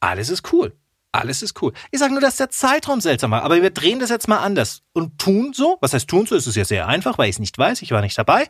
[0.00, 0.72] alles ist cool.
[1.18, 1.72] Alles ist cool.
[1.90, 3.42] Ich sage nur, dass der Zeitraum seltsam war.
[3.42, 5.78] Aber wir drehen das jetzt mal anders und tun so.
[5.80, 6.34] Was heißt tun so?
[6.36, 7.82] Es ist ja sehr einfach, weil ich es nicht weiß.
[7.82, 8.48] Ich war nicht dabei.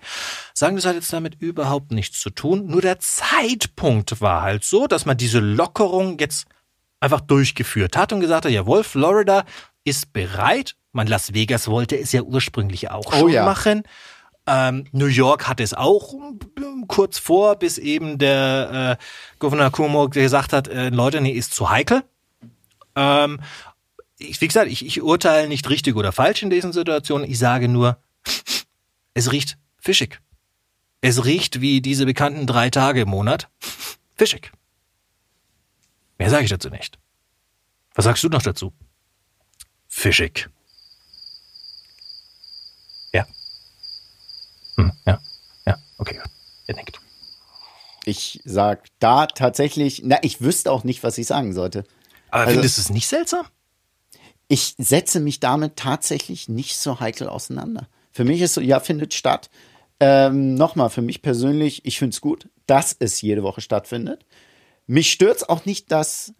[0.54, 2.66] Sagen, das hat jetzt damit überhaupt nichts zu tun.
[2.66, 6.46] Nur der Zeitpunkt war halt so, dass man diese Lockerung jetzt
[7.00, 9.44] einfach durchgeführt hat und gesagt hat, jawohl, Florida
[9.84, 10.76] ist bereit.
[10.92, 13.44] Man Las Vegas wollte es ja ursprünglich auch Oh schon ja.
[13.44, 13.82] machen.
[14.48, 19.04] Ähm, New York hat es auch ähm, kurz vor, bis eben der äh,
[19.40, 22.04] Gouverneur Cuomo gesagt hat, äh, Leute, nee, ist zu heikel.
[22.96, 23.40] Ähm,
[24.18, 27.30] ich, wie gesagt, ich, ich urteile nicht richtig oder falsch in diesen Situationen.
[27.30, 28.02] Ich sage nur,
[29.14, 30.20] es riecht fischig.
[31.02, 33.48] Es riecht wie diese bekannten drei Tage im Monat.
[34.16, 34.50] Fischig.
[36.18, 36.98] Mehr sage ich dazu nicht.
[37.94, 38.72] Was sagst du noch dazu?
[39.88, 40.48] Fischig.
[43.12, 43.26] Ja.
[44.76, 45.20] Hm, ja.
[45.66, 46.20] Ja, okay.
[46.66, 47.00] Er nickt.
[48.04, 51.84] Ich sag da tatsächlich, na, ich wüsste auch nicht, was ich sagen sollte.
[52.36, 53.46] Aber Also- findest du es nicht seltsam?
[54.48, 57.88] Ich setze mich damit tatsächlich nicht so heikel auseinander.
[58.12, 59.50] Für mich ist so, ja, findet statt.
[59.98, 64.24] Ähm, Nochmal, für mich persönlich, ich finde es gut, dass es jede Woche stattfindet.
[64.86, 66.34] Mich stört auch nicht, dass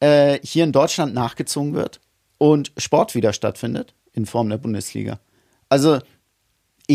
[0.00, 2.00] äh, hier in Deutschland nachgezogen wird
[2.38, 5.20] und Sport wieder stattfindet in Form der Bundesliga.
[5.68, 6.00] Also,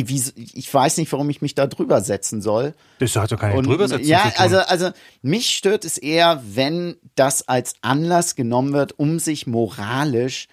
[0.05, 2.73] ich, weiß nicht, warum ich mich da drüber setzen soll.
[2.99, 7.75] Das hat doch keine Drübersetzung ja, also, also mich stört es eher, wenn das als
[7.81, 10.47] Anlass genommen wird, um sich moralisch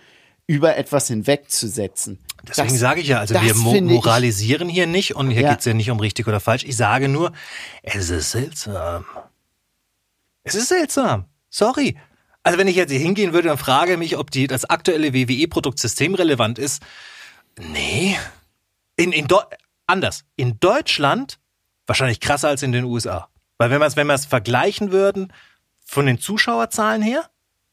[0.47, 2.19] über etwas hinwegzusetzen.
[2.47, 5.43] Deswegen Das- sage ich ja, also wir mo finde ich- moralisieren hier nicht und hier
[5.43, 5.51] Ja.
[5.53, 6.65] geht's ja nicht um richtig oder falsch.
[6.65, 7.33] Ich sage nur,
[7.83, 9.05] es ist seltsam.
[10.43, 11.25] Es ist seltsam.
[11.49, 11.97] Sorry.
[12.43, 15.79] Also wenn ich jetzt hier hingehen würde und frage mich, ob die, das aktuelle WWE-Produkt
[15.79, 16.83] systemrelevant ist,
[17.59, 18.17] nee.
[18.97, 19.27] In, in
[19.87, 20.25] anders.
[20.37, 21.39] In Deutschland
[21.87, 23.29] wahrscheinlich krasser als in den USA.
[23.59, 25.33] Weil wenn wir es wenn vergleichen würden
[25.85, 27.25] von den Zuschauerzahlen her,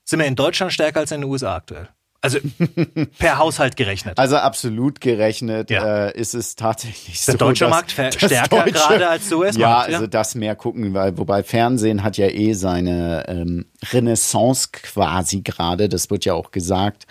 [0.03, 1.88] sind wir in Deutschland stärker als in den USA aktuell.
[2.23, 2.38] Also
[3.17, 4.19] per Haushalt gerechnet.
[4.19, 6.07] Also absolut gerechnet Ja.
[6.10, 7.38] äh, ist es tatsächlich Der so.
[7.39, 9.95] deutsche dass Markt ver- das stärker gerade als der US-Markt, Ja, ja.
[9.95, 15.89] also das mehr gucken, weil wobei Fernsehen hat ja eh seine ähm, Renaissance quasi gerade.
[15.89, 17.07] Das wird ja auch gesagt,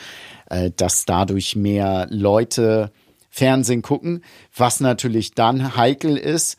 [0.49, 2.93] äh, dass dadurch mehr Leute
[3.31, 4.23] Fernsehen gucken,
[4.55, 6.59] was natürlich dann heikel ist.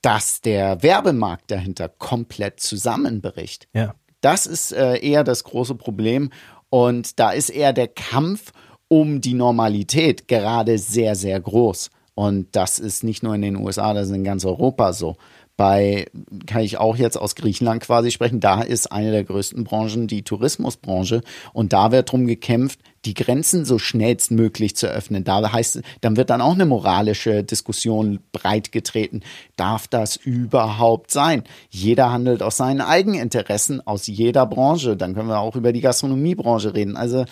[0.00, 3.68] dass der Werbemarkt dahinter komplett zusammenbricht.
[3.72, 3.94] Ja.
[4.20, 6.28] Das ist äh, eher das große Problem.
[6.68, 8.52] Und da ist eher der Kampf
[8.88, 11.90] um die Normalität gerade sehr, sehr groß.
[12.14, 15.16] Und das ist nicht nur in den USA, das ist in ganz Europa so.
[15.56, 16.06] Bei,
[16.46, 20.22] kann ich auch jetzt aus Griechenland quasi sprechen, da ist eine der größten Branchen die
[20.22, 21.22] Tourismusbranche.
[21.52, 25.24] Und da wird drum gekämpft, die Grenzen so schnellstmöglich zu öffnen.
[25.24, 29.22] Da heißt, dann wird dann auch eine moralische Diskussion breitgetreten.
[29.56, 31.44] Darf das überhaupt sein?
[31.70, 34.96] Jeder handelt aus seinen Eigeninteressen aus jeder Branche.
[34.96, 36.96] Dann können wir auch über die Gastronomiebranche reden.
[36.96, 37.24] Also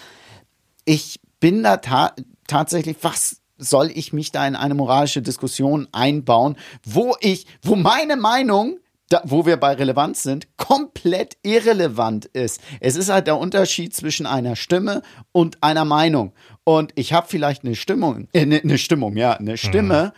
[0.85, 2.13] ich bin da ta
[2.47, 8.17] tatsächlich, was soll ich mich da in eine moralische Diskussion einbauen, wo ich, wo meine
[8.17, 12.61] Meinung da, wo wir bei Relevanz sind, komplett irrelevant ist.
[12.81, 16.33] Es ist halt der Unterschied zwischen einer Stimme und einer Meinung.
[16.65, 20.13] Und ich habe vielleicht eine Stimmung, äh, eine, eine Stimmung, ja, eine Stimme,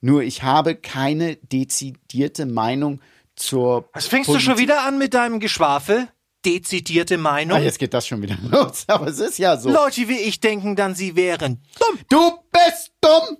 [0.00, 3.00] nur ich habe keine dezidierte Meinung
[3.34, 3.88] zur.
[3.92, 6.08] Was fängst du schon wieder an mit deinem Geschwafel?
[6.44, 7.58] Dezidierte Meinung?
[7.58, 9.70] Ah, jetzt geht das schon wieder los, aber es ist ja so.
[9.70, 11.98] Leute wie ich denken dann, sie wären dumm.
[12.08, 13.38] Du bist dumm!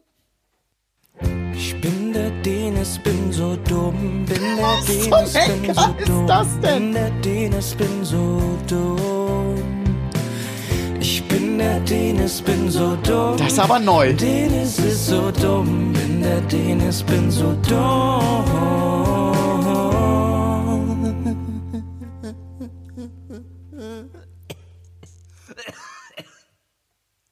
[1.54, 5.94] Ich bin der Dennis, bin so dumm, bin der Was zum Dennis, bin Henker so
[5.98, 6.82] ist dumm, das denn?
[6.82, 9.84] bin der Dennis, bin so dumm.
[11.00, 13.36] Ich bin der Dennis, bin so dumm.
[13.38, 14.12] Das ist aber neu.
[14.14, 18.44] Dennis ist so dumm, bin der Dennis, bin so dumm.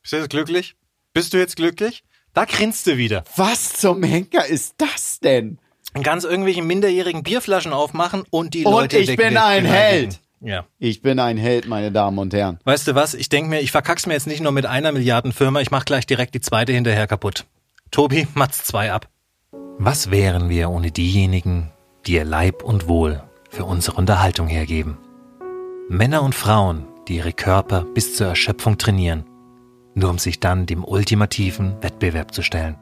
[0.02, 0.76] Bist du jetzt glücklich?
[1.12, 2.04] Bist du jetzt glücklich?
[2.34, 3.24] Da grinst du wieder.
[3.36, 5.58] Was zum Henker ist das denn?
[6.02, 10.20] Ganz irgendwelche minderjährigen Bierflaschen aufmachen und die Und Leute ich bin ein Held.
[10.40, 10.66] Ja.
[10.78, 12.58] Ich bin ein Held, meine Damen und Herren.
[12.64, 13.14] Weißt du was?
[13.14, 16.06] Ich denke mir, ich verkack's mir jetzt nicht nur mit einer Milliardenfirma, ich mach gleich
[16.06, 17.46] direkt die zweite hinterher kaputt.
[17.90, 19.08] Tobi, Matz zwei ab.
[19.78, 21.70] Was wären wir ohne diejenigen,
[22.06, 24.98] die ihr Leib und Wohl für unsere Unterhaltung hergeben?
[25.88, 29.24] Männer und Frauen, die ihre Körper bis zur Erschöpfung trainieren,
[29.94, 32.76] nur um sich dann dem ultimativen Wettbewerb zu stellen.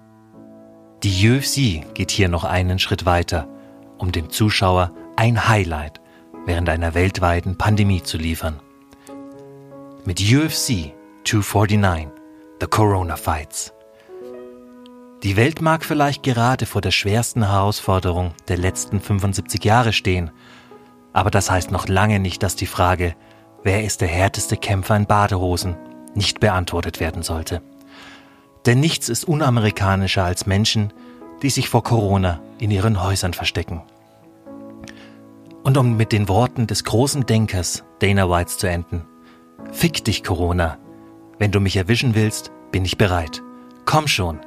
[1.05, 3.49] Die UFC geht hier noch einen Schritt weiter,
[3.99, 6.01] um dem Zuschauer ein Highlight
[6.47, 8.61] während einer weltweiten Pandemie zu liefern.
[10.05, 10.93] Mit UFC
[11.25, 12.09] 249,
[12.61, 13.73] The Corona Fights.
[15.25, 20.31] Die Welt mag vielleicht gerade vor der schwersten Herausforderung der letzten 75 Jahre stehen,
[21.13, 23.17] aber das heißt noch lange nicht, dass die Frage,
[23.65, 25.77] wer ist der härteste Kämpfer in Badehosen,
[26.15, 27.61] nicht beantwortet werden sollte.
[28.67, 30.93] Denn nichts ist unamerikanischer als Menschen,
[31.43, 33.83] die sich vor Corona in ihren Häusern verstecken.
[35.65, 39.05] Und um mit den Worten des großen Denkers Dana Whites zu enden.
[39.73, 40.79] Fick dich, Corona.
[41.39, 43.43] Wenn du mich erwischen willst, bin ich bereit.
[43.85, 44.41] Komm schon.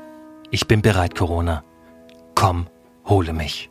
[0.51, 1.63] Ich bin bereit, Corona.
[2.35, 2.67] Komm,
[3.05, 3.69] hole mich.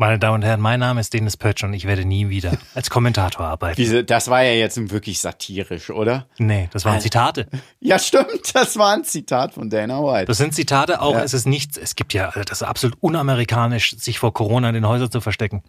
[0.00, 2.88] Meine Damen und Herren, mein Name ist Dennis Pötsch und ich werde nie wieder als
[2.88, 3.76] Kommentator arbeiten.
[3.76, 6.26] Diese, das war ja jetzt wirklich satirisch, oder?
[6.38, 7.46] Nee, das waren Zitate.
[7.80, 8.54] Ja, stimmt.
[8.54, 10.24] Das war ein Zitat von Dana White.
[10.24, 11.22] Das sind Zitate auch, Ja.
[11.22, 14.74] es ist nichts, es gibt ja, also das ist absolut unamerikanisch, sich vor Corona in
[14.74, 15.62] den Häusern zu verstecken.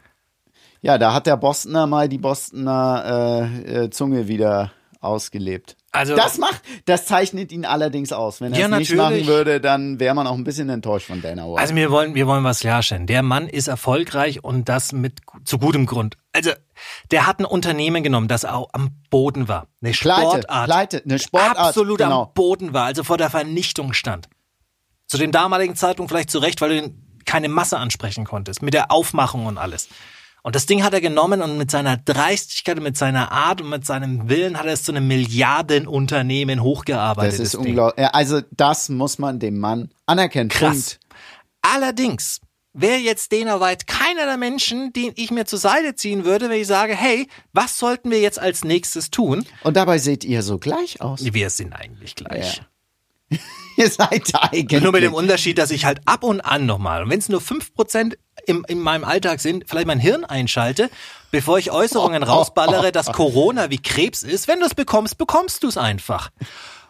[0.81, 5.75] Ja, da hat der Bostoner mal die Bostoner äh, äh, Zunge wieder ausgelebt.
[5.91, 8.39] Also- das macht, das zeichnet ihn allerdings aus.
[8.39, 9.25] Wenn er Ja, es nicht natürlich.
[9.25, 11.59] machen würde, dann wäre man auch ein bisschen enttäuscht von Dana White.
[11.59, 13.07] Also wir wollen, wir wollen was klarstellen.
[13.07, 16.17] Der Mann ist erfolgreich und das mit zu gutem Grund.
[16.31, 16.51] Also
[17.11, 19.67] der hat ein Unternehmen genommen, das auch am Boden war.
[19.81, 20.65] Eine Pleite, Sportart.
[20.65, 22.23] Pleite, eine Sportart, Absolut genau.
[22.23, 24.29] am Boden war, also vor der Vernichtung stand.
[25.07, 26.93] Zu dem damaligen Zeitpunkt vielleicht zu Recht, weil du
[27.25, 29.89] keine Masse ansprechen konntest, mit der Aufmachung und alles.
[30.43, 33.69] Und das Ding hat er genommen und mit seiner Dreistigkeit und mit seiner Art und
[33.69, 37.33] mit seinem Willen hat er es zu einem Milliardenunternehmen hochgearbeitet.
[37.33, 38.07] das ist unglaublich.
[38.07, 40.49] Also das muss man dem Mann anerkennen.
[40.49, 40.71] Krass.
[40.71, 40.99] Punkt.
[41.61, 42.41] Allerdings
[42.73, 46.61] wäre jetzt Dana White keiner der Menschen, den ich mir zur Seite ziehen würde, wenn
[46.61, 49.45] ich sage, hey, was sollten wir jetzt als nächstes tun?
[49.63, 51.23] Und dabei seht ihr so gleich aus.
[51.23, 52.61] Wir sind eigentlich gleich.
[53.77, 54.81] Ihr seid eigentlich.
[54.81, 57.41] Nur mit dem Unterschied, dass ich halt ab und an nochmal, und wenn es nur
[57.41, 60.89] 5% im, in meinem Alltag sind, vielleicht mein Hirn einschalte,
[61.31, 64.47] bevor ich Äußerungen rausballere, dass Corona wie Krebs ist.
[64.47, 66.29] Wenn du es bekommst, bekommst du es einfach.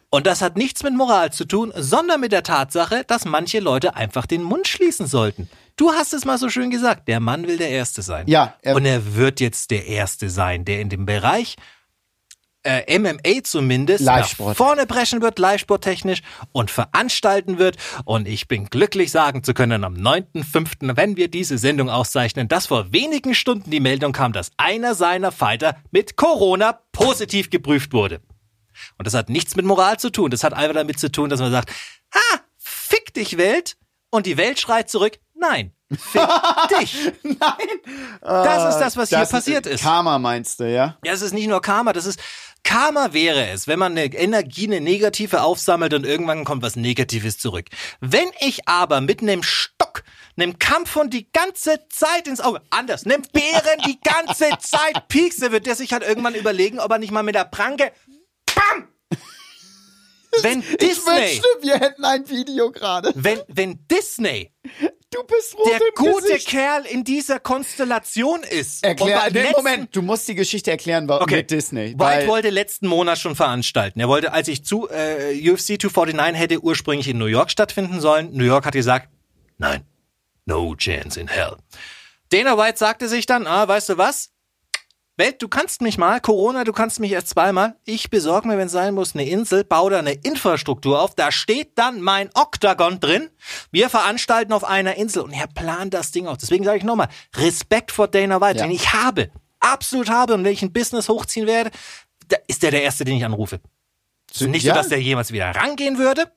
[0.10, 3.96] Und das hat nichts mit Moral zu tun, sondern mit der Tatsache, dass manche Leute
[3.96, 5.50] einfach den Mund schließen sollten.
[5.78, 8.28] Du hast es mal so schön gesagt, der Mann will der Erste sein.
[8.28, 11.56] Ja, er- und er wird jetzt der Erste sein, der in dem Bereich
[12.64, 14.58] äh, MMA zumindest Live-Sport.
[14.58, 16.22] vorne preschen wird, Live-Sport-technisch
[16.52, 17.78] und veranstalten wird.
[18.06, 22.68] Und ich bin glücklich sagen zu können, am 9.5., wenn wir diese Sendung auszeichnen, dass
[22.68, 28.22] vor wenigen Stunden die Meldung kam, dass einer seiner Fighter mit Corona positiv geprüft wurde.
[28.98, 30.32] Und das hat nichts mit Moral zu tun.
[30.32, 31.72] Das hat einfach damit zu tun, dass man sagt,
[32.14, 33.78] ah, fick dich Welt
[34.10, 36.30] und die Welt schreit zurück, nein, fick
[36.80, 37.12] dich.
[38.22, 39.84] Das ist das, was hier Das passiert ist.
[39.84, 40.98] Karma meinst du, ja?
[41.04, 42.20] Ja, es ist nicht nur Karma, das ist
[42.64, 47.38] Karma wäre es, wenn man eine Energie, eine negative aufsammelt und irgendwann kommt was Negatives
[47.40, 47.66] zurück.
[48.00, 50.04] Wenn ich aber mit einem Stock,
[50.38, 55.66] einem Kampfhund die ganze Zeit ins Auge, anders, einem Bären die ganze Zeit piekse, wird
[55.66, 57.92] der sich halt irgendwann überlegen, ob er nicht mal mit der Pranke,
[58.54, 58.88] BAM!
[60.44, 63.12] Wenn Ich Disney, wünschte, wir hätten ein Video gerade.
[63.16, 64.54] wenn, wenn Disney
[65.12, 66.48] Du bist rot der im gute Gesicht.
[66.48, 68.82] Kerl in dieser Konstellation ist.
[68.84, 71.38] Erklär, den letzten- Moment, du musst die Geschichte erklären, warum Okay.
[71.38, 71.88] mit Disney.
[71.90, 74.00] White Weil, wollte letzten Monat schon veranstalten.
[74.00, 78.32] Er wollte, als ich zu äh, UFC 249 hätte ursprünglich in New York stattfinden sollen.
[78.32, 79.10] New York hat gesagt,
[79.58, 79.84] nein,
[80.46, 81.58] no chance in hell.
[82.30, 84.30] Dana White sagte sich dann, ah, weißt du was?
[85.22, 87.76] Welt, du kannst mich mal, Corona, du kannst mich erst zweimal.
[87.86, 91.14] Ich besorge mir, wenn es sein muss, eine Insel, baue da eine Infrastruktur auf.
[91.16, 93.30] Da steht dann mein Oktagon drin.
[93.72, 96.40] Wir veranstalten auf einer Insel und er plant das Ding aus.
[96.40, 98.66] Deswegen sage ich nochmal, Respekt vor Dana White, Ja.
[98.66, 99.30] den ich habe,
[99.60, 100.34] absolut habe.
[100.34, 101.70] Und wenn ich ein Business hochziehen werde,
[102.28, 103.60] da ist der der Erste, den ich anrufe.
[104.32, 104.74] So nicht Ja.
[104.74, 106.32] so, dass der jemals wieder rangehen würde,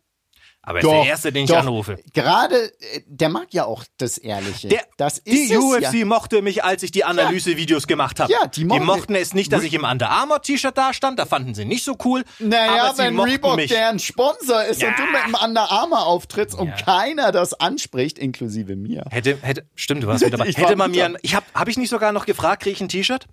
[0.66, 1.58] aber er ist doch, der Erste, den ich doch.
[1.58, 1.96] anrufe.
[2.12, 4.68] Gerade, äh, der mag ja auch das Ehrliche.
[4.68, 6.04] Der, das ist die UFC ja.
[6.04, 8.32] mochte mich, als ich die Analysevideos gemacht habe.
[8.32, 11.18] Ja, die mochten- mochten es nicht, dass ich im Under Armour T-Shirt da stand.
[11.18, 12.24] Da fanden sie nicht so cool.
[12.38, 13.70] Naja, aber sie wenn mochten Reebok mich.
[13.70, 14.88] deren Sponsor ist Ja.
[14.88, 16.74] und du mit dem Under Armour auftrittst und Ja.
[16.76, 19.04] keiner das anspricht, inklusive mir.
[19.10, 20.44] Hätte, hätte, stimmt, du warst mit dabei.
[20.48, 22.80] Ich Hätte man mir, ein, ich habe, habe ich nicht sogar noch gefragt, kriege ich
[22.80, 23.26] ein T-Shirt?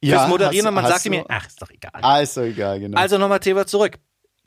[0.00, 1.90] Ja, Fürs Moderieren hast- und man sagte du- mir, ach, ist doch egal.
[2.02, 2.96] Also egal, genau.
[3.00, 3.98] Also nochmal Thema zurück.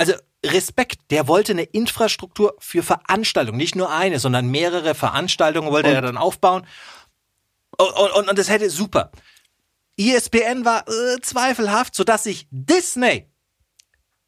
[0.02, 5.94] Also Respekt, der wollte eine Infrastruktur für Veranstaltungen, nicht nur eine, sondern mehrere Veranstaltungen wollte
[5.94, 6.66] er dann aufbauen.
[7.78, 9.12] Und, und, und das hätte super.
[9.98, 13.28] ESPN war äh, zweifelhaft, sodass sich Disney,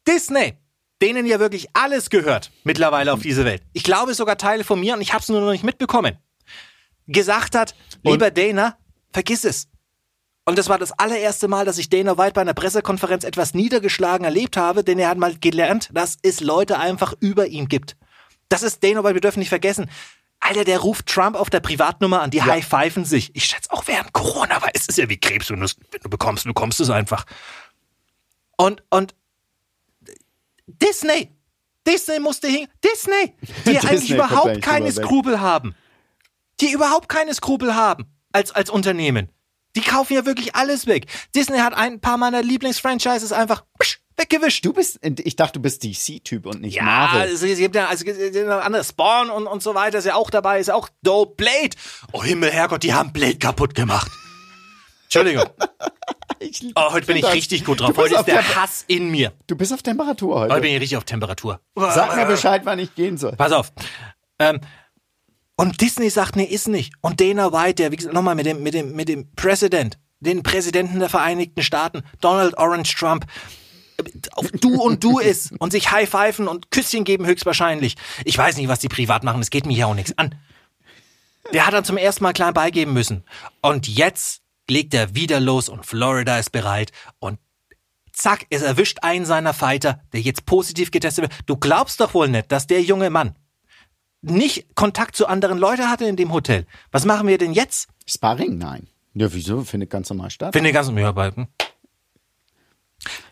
[0.06, 0.54] Disney,
[1.02, 3.64] denen ja wirklich alles gehört mittlerweile auf diese Welt.
[3.72, 6.18] Ich glaube sogar Teile von mir und ich habe es nur noch nicht mitbekommen.
[7.08, 8.78] Gesagt hat, lieber Dana,
[9.12, 9.66] vergiss es.
[10.46, 14.24] Und das war das allererste Mal, dass ich Dana White bei einer Pressekonferenz etwas niedergeschlagen
[14.24, 17.96] erlebt habe, denn er hat mal gelernt, dass es Leute einfach über ihm gibt.
[18.50, 19.90] Das ist Dana White, wir dürfen nicht vergessen.
[20.40, 23.34] Alter, der ruft Trump auf der Privatnummer an, die high-pfeifen sich.
[23.34, 26.44] Ich schätze auch während Corona, weil es ist ja wie Krebs, wenn wenn du bekommst,
[26.44, 27.24] du bekommst es einfach.
[28.58, 29.14] Und, und
[30.66, 31.30] Disney,
[31.86, 34.92] Disney musste hin, Disney, die Disney eigentlich überhaupt keine.
[34.92, 35.74] Skrupel haben.
[36.60, 39.30] Die überhaupt keine Skrupel haben als, als Unternehmen.
[39.76, 41.06] Die kaufen ja wirklich alles weg.
[41.34, 43.64] Disney hat ein paar meiner Lieblingsfranchises einfach
[44.16, 44.64] weggewischt.
[44.64, 47.22] du bist, ich dachte, du bist DC-Typ und nicht Ja, Marvel.
[47.32, 50.04] es, es gibt ja also, es gibt ja andere Spawn und, und so weiter ist
[50.04, 51.34] ja auch dabei, ist ja auch dope.
[51.36, 51.70] Blade.
[52.12, 54.10] Oh Himmel, Herrgott, die haben Blade kaputt gemacht.
[55.04, 55.44] Entschuldigung.
[56.40, 57.96] Ich- Oh, heute bin ich das- richtig gut drauf.
[57.96, 59.32] Heute ist der der- Hass in mir.
[59.46, 60.52] Du bist auf Temperatur heute.
[60.52, 61.60] Heute bin ich richtig auf Temperatur.
[61.74, 63.32] Sag mir Bescheid, wann ich gehen soll.
[63.32, 63.72] Pass auf.
[64.38, 64.60] Ähm,
[65.56, 66.92] und Disney sagt, nee, ist nicht.
[67.00, 70.42] Und Dana White, der, wie gesagt, nochmal mit dem, mit dem, mit dem President, den
[70.42, 73.26] Präsidenten der Vereinigten Staaten, Donald Orange Trump,
[74.32, 77.96] auf du und du ist und sich high-pfeifen und Küsschen geben höchstwahrscheinlich.
[78.24, 80.34] Ich weiß nicht, was die privat machen, es geht mir ja auch nichts an.
[81.52, 83.22] Der hat dann zum ersten Mal klein beigeben müssen.
[83.62, 86.90] Und jetzt legt er wieder los und Florida ist bereit
[87.20, 87.38] und
[88.12, 91.32] zack, es erwischt einen seiner Fighter, der jetzt positiv getestet wird.
[91.46, 93.36] Du glaubst doch wohl nicht, dass der junge Mann
[94.30, 96.66] nicht Kontakt zu anderen Leuten hatte in dem Hotel.
[96.90, 97.88] Was machen wir denn jetzt?
[98.06, 98.58] Sparring?
[98.58, 98.88] Nein.
[99.14, 99.62] Ja, wieso?
[99.62, 100.54] Findet ganz normal statt.
[100.54, 101.46] Finde ganz ja, bei- hm.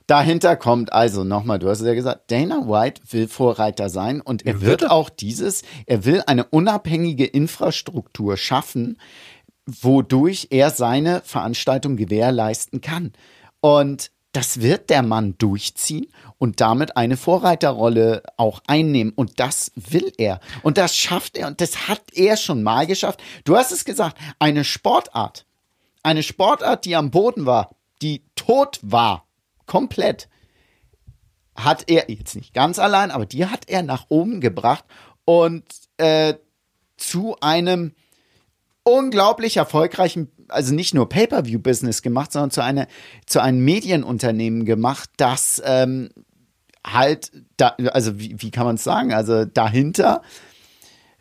[0.07, 4.45] Dahinter kommt also nochmal, du hast es ja gesagt, Dana White will Vorreiter sein und
[4.45, 8.99] er wird auch dieses, er will eine unabhängige Infrastruktur schaffen,
[9.65, 13.13] wodurch er seine Veranstaltung gewährleisten kann.
[13.61, 16.07] Und das wird der Mann durchziehen
[16.39, 19.13] und damit eine Vorreiterrolle auch einnehmen.
[19.15, 20.41] Und das will er.
[20.63, 21.49] Und das schafft er.
[21.49, 23.23] Und das hat er schon mal geschafft.
[23.45, 25.47] Du hast es gesagt, eine Sportart.
[26.03, 29.27] Eine Sportart, die am Boden war, die tot war.
[29.67, 30.29] Komplett
[31.55, 34.85] hat er, jetzt nicht ganz allein, aber die hat er nach oben gebracht
[35.27, 35.65] und
[35.99, 36.35] äh,
[36.97, 37.95] zu einem
[38.85, 42.87] unglaublich erfolgreichen, also nicht nur Pay-per-view-Business gemacht, sondern zu, einer,
[43.27, 46.11] zu einem Medienunternehmen gemacht, das ähm,
[46.87, 50.23] halt, da, also wie, wie kann man es sagen, also dahinter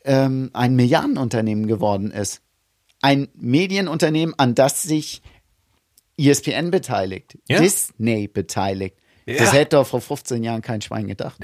[0.06, 2.42] ähm, ein Milliardenunternehmen geworden ist.
[3.02, 5.22] Ein Medienunternehmen, an das sich
[6.18, 7.60] ESPN beteiligt, Ja.
[7.60, 8.98] Disney beteiligt.
[9.32, 9.40] Ja.
[9.40, 11.38] Das hätte doch vor 15 Jahren kein Schwein gedacht.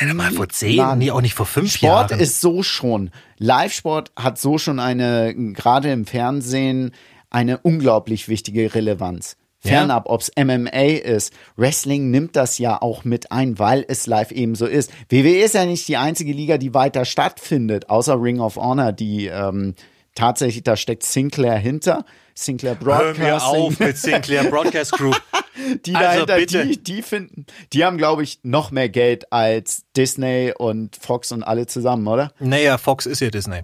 [0.00, 0.98] Nenn mal vor zehn, Mann.
[0.98, 2.20] nee, auch nicht vor fünf Sport Jahren.
[2.20, 6.92] ist so schon, Live-Sport hat so schon eine, gerade im Fernsehen,
[7.30, 9.36] eine unglaublich wichtige Relevanz.
[9.60, 11.32] Fernab, ob's MMA ist.
[11.56, 14.90] Wrestling nimmt das ja auch mit ein, weil es live eben so ist.
[15.08, 19.26] WWE ist ja nicht die einzige Liga, die weiter stattfindet, außer Ring of Honor, die
[19.26, 19.74] ähm,
[20.14, 22.04] tatsächlich, da steckt Sinclair hinter.
[22.38, 23.24] Sinclair Hör Broadcasting.
[23.24, 25.20] mir auf mit Sinclair Broadcast Group.
[25.86, 26.66] Die Also dahinter, bitte.
[26.66, 31.42] die, die finden, die haben, glaube ich, noch mehr Geld als Disney und Fox und
[31.42, 32.32] alle zusammen, oder?
[32.38, 33.62] naja, Fox ist ja Disney.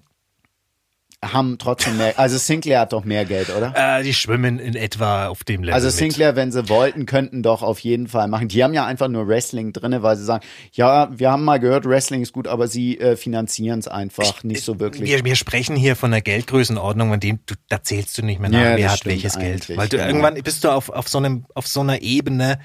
[1.33, 3.73] Haben trotzdem mehr, also Sinclair hat doch mehr Geld, oder?
[3.75, 5.75] Äh, die schwimmen in etwa auf dem Level.
[5.75, 5.95] Also mit.
[5.95, 8.49] Sinclair, wenn sie wollten, könnten doch auf jeden Fall machen.
[8.49, 11.85] Die haben ja einfach nur Wrestling drinne, weil sie sagen, ja, wir haben mal gehört,
[11.85, 15.09] Wrestling ist gut, aber sie äh, finanzieren es einfach nicht so wirklich.
[15.09, 18.51] Wir, wir sprechen hier von einer Geldgrößenordnung, von dem du, da zählst du nicht mehr
[18.51, 19.69] nach, Ja, wer hat welches Geld.
[19.77, 20.09] Weil du genau.
[20.09, 22.59] irgendwann bist du auf, auf so einem, auf so einer Ebene,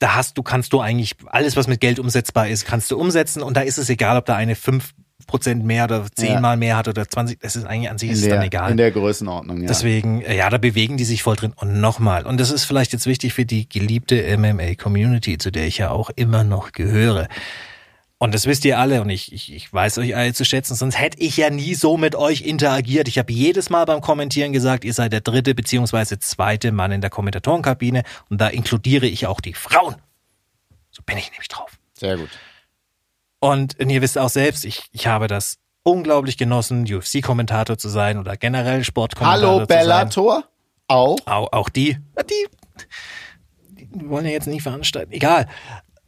[0.00, 3.42] da hast du, kannst du eigentlich alles, was mit Geld umsetzbar ist, kannst du umsetzen
[3.42, 4.56] und da ist es egal, ob da eine
[5.30, 6.56] 5% mehr oder 10 Ja.
[6.56, 8.70] Mehr hat oder 20, das ist eigentlich an sich in, ist es dann der, egal.
[8.70, 9.68] in der Größenordnung, ja.
[9.68, 11.52] Deswegen, äh, ja, da bewegen die sich voll drin.
[11.56, 15.78] Und nochmal, und das ist vielleicht jetzt wichtig für die geliebte MMA-Community, zu der ich
[15.78, 17.28] ja auch immer noch gehöre.
[18.22, 20.98] Und das wisst ihr alle und ich, ich, ich weiß euch alle zu schätzen, sonst
[20.98, 23.08] hätte ich ja nie so mit euch interagiert.
[23.08, 27.00] Ich habe jedes Mal beim Kommentieren gesagt, ihr seid der dritte beziehungsweise zweite Mann in
[27.00, 29.94] der Kommentatorenkabine und da inkludiere ich auch die Frauen.
[30.90, 31.78] So bin ich nämlich drauf.
[31.94, 32.28] Sehr gut.
[33.40, 38.36] Und ihr wisst auch selbst, ich, ich habe das unglaublich genossen, UFC-Kommentator zu sein oder
[38.36, 39.80] generell Sportkommentator Hallo zu sein.
[39.80, 40.44] Bellator,
[40.88, 41.16] auch.
[41.26, 41.96] Auch, auch die,
[42.28, 42.46] die,
[43.70, 45.12] die wollen ja jetzt nicht veranstalten.
[45.12, 45.48] Egal.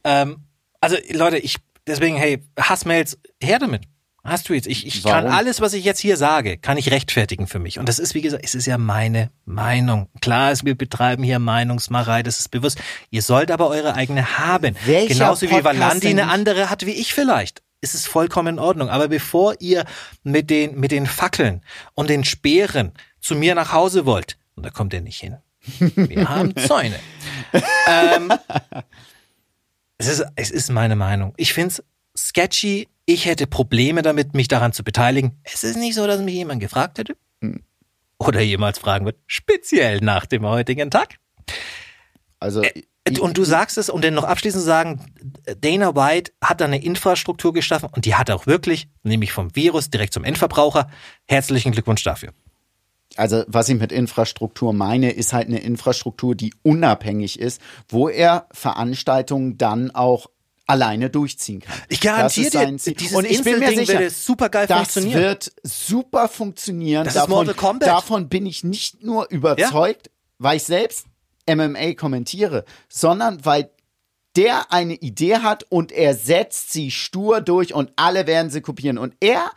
[0.03, 0.45] Ähm,
[0.79, 1.57] also Leute, ich
[1.87, 3.83] deswegen, hey, Hassmails, her damit.
[4.25, 4.67] Hast du jetzt.
[4.67, 7.77] Ich, ich kann alles, was ich jetzt hier sage, kann ich rechtfertigen für mich.
[7.77, 10.07] Und das ist, wie gesagt, es ist ja meine Meinung.
[10.21, 12.79] Klar ist, wir betreiben hier Meinungsmacherei, das ist bewusst.
[13.09, 14.77] Ihr sollt aber eure eigene haben.
[14.85, 17.63] Welcher Genauso wie Podcast Valandi denn eine andere hat wie ich vielleicht.
[17.81, 18.87] Ist es vollkommen in Ordnung.
[18.87, 19.83] Aber bevor ihr
[20.23, 21.61] mit den, mit den Fackeln
[21.93, 25.35] und den Speeren zu mir nach Hause wollt, und da kommt ihr nicht hin.
[25.79, 26.97] Wir haben Zäune.
[27.87, 28.31] ähm,
[29.97, 31.33] es, ist, es ist meine Meinung.
[31.35, 31.83] Ich find's
[32.17, 32.87] sketchy.
[33.05, 35.39] Ich hätte Probleme damit, mich daran zu beteiligen.
[35.43, 37.15] Es ist nicht so, dass mich jemand gefragt hätte.
[38.17, 39.17] Oder jemals fragen wird.
[39.27, 41.15] Speziell nach dem heutigen Tag.
[42.39, 42.61] Also,
[43.19, 45.13] Und du sagst es, und dann noch abschließend zu sagen,
[45.59, 49.55] Dana White hat da eine Infrastruktur geschaffen und die hat er auch wirklich, nämlich vom
[49.55, 50.89] Virus direkt zum Endverbraucher.
[51.25, 52.31] Herzlichen Glückwunsch dafür.
[53.17, 58.47] also was ich mit Infrastruktur meine, ist halt eine Infrastruktur, die unabhängig ist, wo er
[58.51, 60.27] Veranstaltungen dann auch
[60.65, 61.75] alleine durchziehen kann.
[61.89, 65.21] Ich garantiere ist dir, dieses und ich bin mir sicher, würde supergeil das funktionieren.
[65.21, 67.03] wird super funktionieren.
[67.03, 67.89] Das ist davon, Mortal Kombat.
[67.89, 71.07] davon bin ich nicht nur überzeugt, weil ich selbst
[71.49, 73.69] MMA kommentiere, sondern weil
[74.35, 78.97] der eine Idee hat und er setzt sie stur durch und alle werden sie kopieren.
[78.97, 79.51] Und er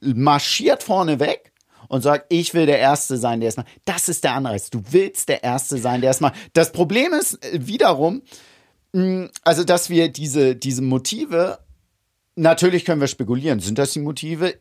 [0.00, 1.52] marschiert vorne weg
[1.88, 3.68] und sagt, ich will der Erste sein, der es macht.
[3.84, 4.68] Das ist der Anreiz.
[4.68, 6.34] Du willst der Erste sein, der es macht.
[6.52, 8.22] Das Problem ist äh, wiederum,
[9.42, 11.58] also dass wir diese, diese Motive,
[12.36, 14.54] natürlich können wir spekulieren, sind das die Motive?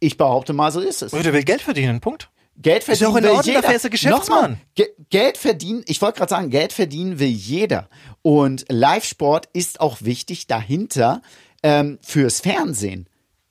[0.00, 1.12] Ich behaupte mal, so ist es.
[1.12, 2.30] Der will Geld verdienen, Punkt.
[2.60, 3.62] Geld Ist verdienen auch in will Ordnung, jeder.
[3.62, 4.40] dafür ist er Geschäftsmann.
[4.42, 7.88] Nochmal, Ge Geld verdienen, ich wollte gerade sagen, Geld verdienen will jeder.
[8.22, 11.22] Und Live-Sport ist auch wichtig dahinter
[11.62, 13.07] ähm, fürs Fernsehen.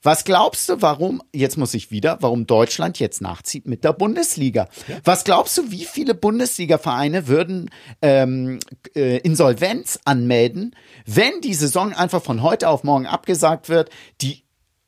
[0.08, 4.70] Was glaubst du, warum, jetzt muss ich wieder, warum Deutschland jetzt nachzieht mit der Bundesliga?
[5.04, 7.70] Was glaubst du, wie viele Bundesliga-Vereine würden
[8.02, 8.60] ähm,
[8.96, 13.90] äh, Insolvenz anmelden, wenn die Saison einfach von heute auf morgen abgesagt wird?
[14.22, 14.46] Die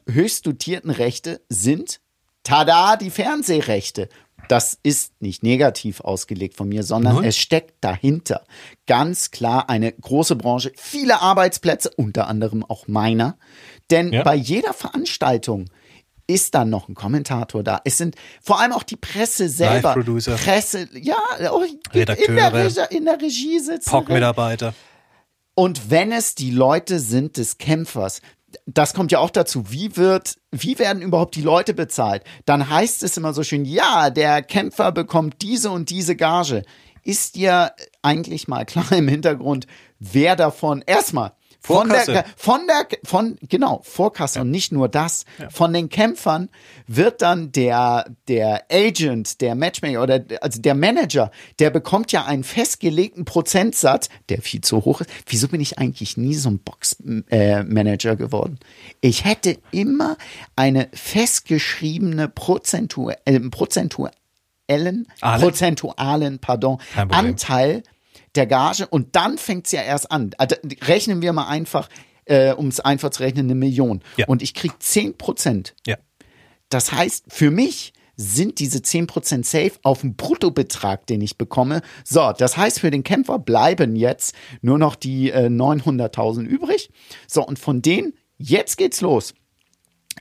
[0.07, 1.99] höchst dotierten Rechte sind,
[2.43, 4.07] tada, die Fernsehrechte.
[4.47, 8.45] Das ist nicht negativ ausgelegt von mir, sondern es steckt dahinter
[8.87, 13.37] ganz klar eine große Branche, viele Arbeitsplätze, unter anderem auch meiner.
[13.91, 14.23] Denn Ja.
[14.23, 15.65] bei jeder Veranstaltung
[16.27, 17.81] ist dann noch ein Kommentator da.
[17.85, 19.89] Es sind vor allem auch die Presse selber.
[19.95, 20.35] Live-Producer.
[20.35, 22.53] Presse, ja, in der.
[22.53, 23.89] Regie, in der Regie sitzen.
[23.89, 24.73] POC-Mitarbeiter.
[25.55, 28.21] Und wenn es die Leute sind des Kämpfers,
[28.65, 29.71] das kommt ja auch dazu.
[29.71, 32.23] Wie wird, wie werden überhaupt die Leute bezahlt?
[32.45, 36.63] Dann heißt es immer so schön, ja, der Kämpfer bekommt diese und diese Gage.
[37.03, 39.65] Ist dir eigentlich mal klar im Hintergrund,
[39.99, 41.31] wer davon erstmal
[41.61, 42.13] von Vorkasse.
[42.13, 45.25] der, von der, von, genau, Vorkasse und nicht nur das.
[45.49, 46.49] Von den Kämpfern
[46.87, 52.43] wird dann der, der Agent, der Matchmaker oder, also der Manager, der bekommt ja einen
[52.43, 55.09] festgelegten Prozentsatz, der viel zu hoch ist.
[55.27, 58.59] Wieso bin ich eigentlich nie so ein Box-Manager geworden?
[59.01, 60.17] Ich hätte immer
[60.55, 66.79] eine festgeschriebene Prozentu, äh, prozentuellen, prozentualen, pardon.
[66.95, 67.83] Anteil
[68.39, 70.31] der Gage und dann fängt's ja erst an.
[70.37, 71.89] Also, rechnen wir mal einfach,
[72.25, 74.01] äh, um es einfach zu rechnen, eine Million.
[74.17, 74.27] Ja.
[74.27, 75.75] Und ich krieg 10 Prozent.
[75.85, 75.97] Ja.
[76.69, 81.81] Das heißt, für mich sind diese 10% safe auf dem Bruttobetrag, den ich bekomme.
[82.03, 86.91] So, das heißt, für den Kämpfer bleiben jetzt nur noch die äh, 900.000 übrig.
[87.27, 89.33] So, und von denen, jetzt geht's los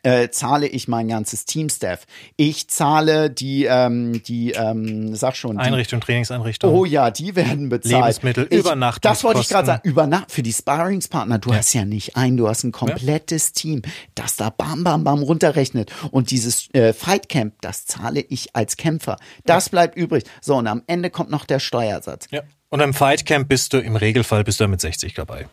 [0.03, 2.07] äh, zahle ich mein ganzes Teamstaff.
[2.37, 6.75] Ich zahle die, ähm, die, ähm, sag schon, die, Einrichtung, Trainingseinrichtung.
[6.75, 7.95] Oh ja, die werden bezahlt.
[7.95, 9.11] Lebensmittel, ich, Übernachtungskosten.
[9.11, 9.89] Das wollte ich gerade sagen.
[9.89, 11.39] Übernacht für die Sparringspartner.
[11.39, 13.83] Du hast ja nicht ein, du hast ein komplettes Team,
[14.15, 15.93] das da bam bam bam runterrechnet.
[16.11, 19.17] Und dieses äh, Fightcamp, das zahle ich als Kämpfer.
[19.45, 20.25] Das bleibt übrig.
[20.41, 22.27] So und am Ende kommt noch der Steuersatz.
[22.31, 22.43] Ja.
[22.71, 25.47] Und im Fightcamp bist du im Regelfall bist du mit 60 dabei.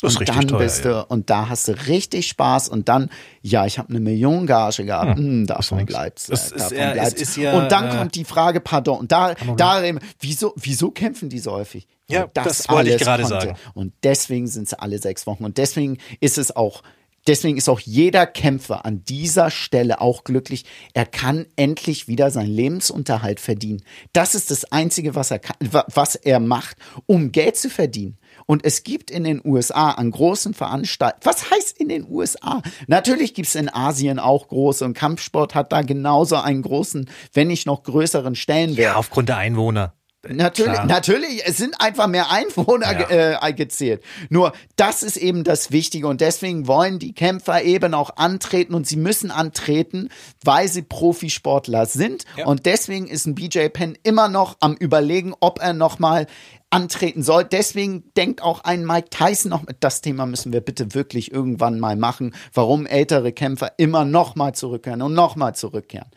[0.00, 1.00] Das und dann teuer, bist du ja.
[1.00, 3.10] und da hast du richtig Spaß und dann
[3.42, 5.88] ja ich habe eine Million Gage gehabt hm, davon nix.
[5.92, 7.20] bleibt's Das äh, ist davon ja- es bleibt's.
[7.22, 9.82] ist ja, und dann äh, kommt die Frage pardon und da da
[10.20, 13.46] wieso wieso kämpfen die so häufig Ja, Weil das wollte ich gerade konnte.
[13.48, 13.58] sagen.
[13.74, 16.82] und deswegen sind sie alle sechs Wochen und deswegen ist es auch
[17.26, 20.64] Deswegen ist auch jeder Kämpfer an dieser Stelle auch glücklich.
[20.94, 23.82] Er kann endlich wieder seinen Lebensunterhalt verdienen.
[24.14, 28.16] Das ist das Einzige, was er, kann, wa- was er macht, um Geld zu verdienen.
[28.50, 32.62] Und es gibt in den USA an großen Veranstaltungen, was heißt in den USA?
[32.86, 37.48] Natürlich gibt es in Asien auch große und Kampfsport hat da genauso einen großen, wenn
[37.48, 38.78] nicht noch größeren Stellenwert.
[38.78, 39.92] Ja, aufgrund der Einwohner.
[40.26, 40.86] Natürlich, Klar.
[40.86, 43.46] natürlich, es sind einfach mehr Einwohner Ja.
[43.46, 44.02] äh, gezählt.
[44.30, 48.84] Nur das ist eben das Wichtige und deswegen wollen die Kämpfer eben auch antreten und
[48.84, 50.08] sie müssen antreten,
[50.44, 52.46] weil sie Profisportler sind Ja.
[52.46, 56.26] und deswegen ist ein BJ Penn immer noch am überlegen, ob er noch mal
[56.70, 57.44] antreten soll.
[57.44, 61.78] Deswegen denkt auch ein Mike Tyson noch mit, das Thema müssen wir bitte wirklich irgendwann
[61.78, 66.08] mal machen, warum ältere Kämpfer immer noch mal zurückkehren und noch mal zurückkehren.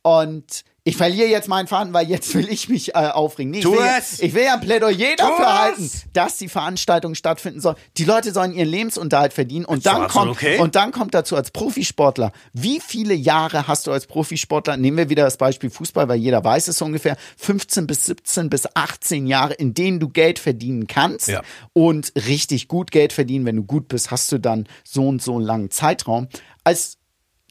[0.00, 3.52] Und ich verliere jetzt meinen Faden, weil jetzt will ich mich äh, aufregen.
[3.52, 4.18] Nee, ich, Tu will es!
[4.20, 5.52] ich will ja ein Plädoyer dafür es!
[5.60, 7.76] halten, dass die Veranstaltung stattfinden soll.
[7.98, 10.58] Die Leute sollen ihren Lebensunterhalt verdienen und dann kommt okay.
[10.58, 12.32] und dann kommt dazu als Profisportler.
[12.52, 14.76] Wie viele Jahre hast du als Profisportler?
[14.76, 17.16] Nehmen wir wieder das Beispiel Fußball, weil jeder weiß es ungefähr.
[17.36, 21.42] 15 bis 17 bis 18 Jahre, in denen du Geld verdienen kannst Ja.
[21.72, 23.46] und richtig gut Geld verdienen.
[23.46, 26.26] Wenn du gut bist, hast du dann so und so einen langen Zeitraum.
[26.64, 26.98] Als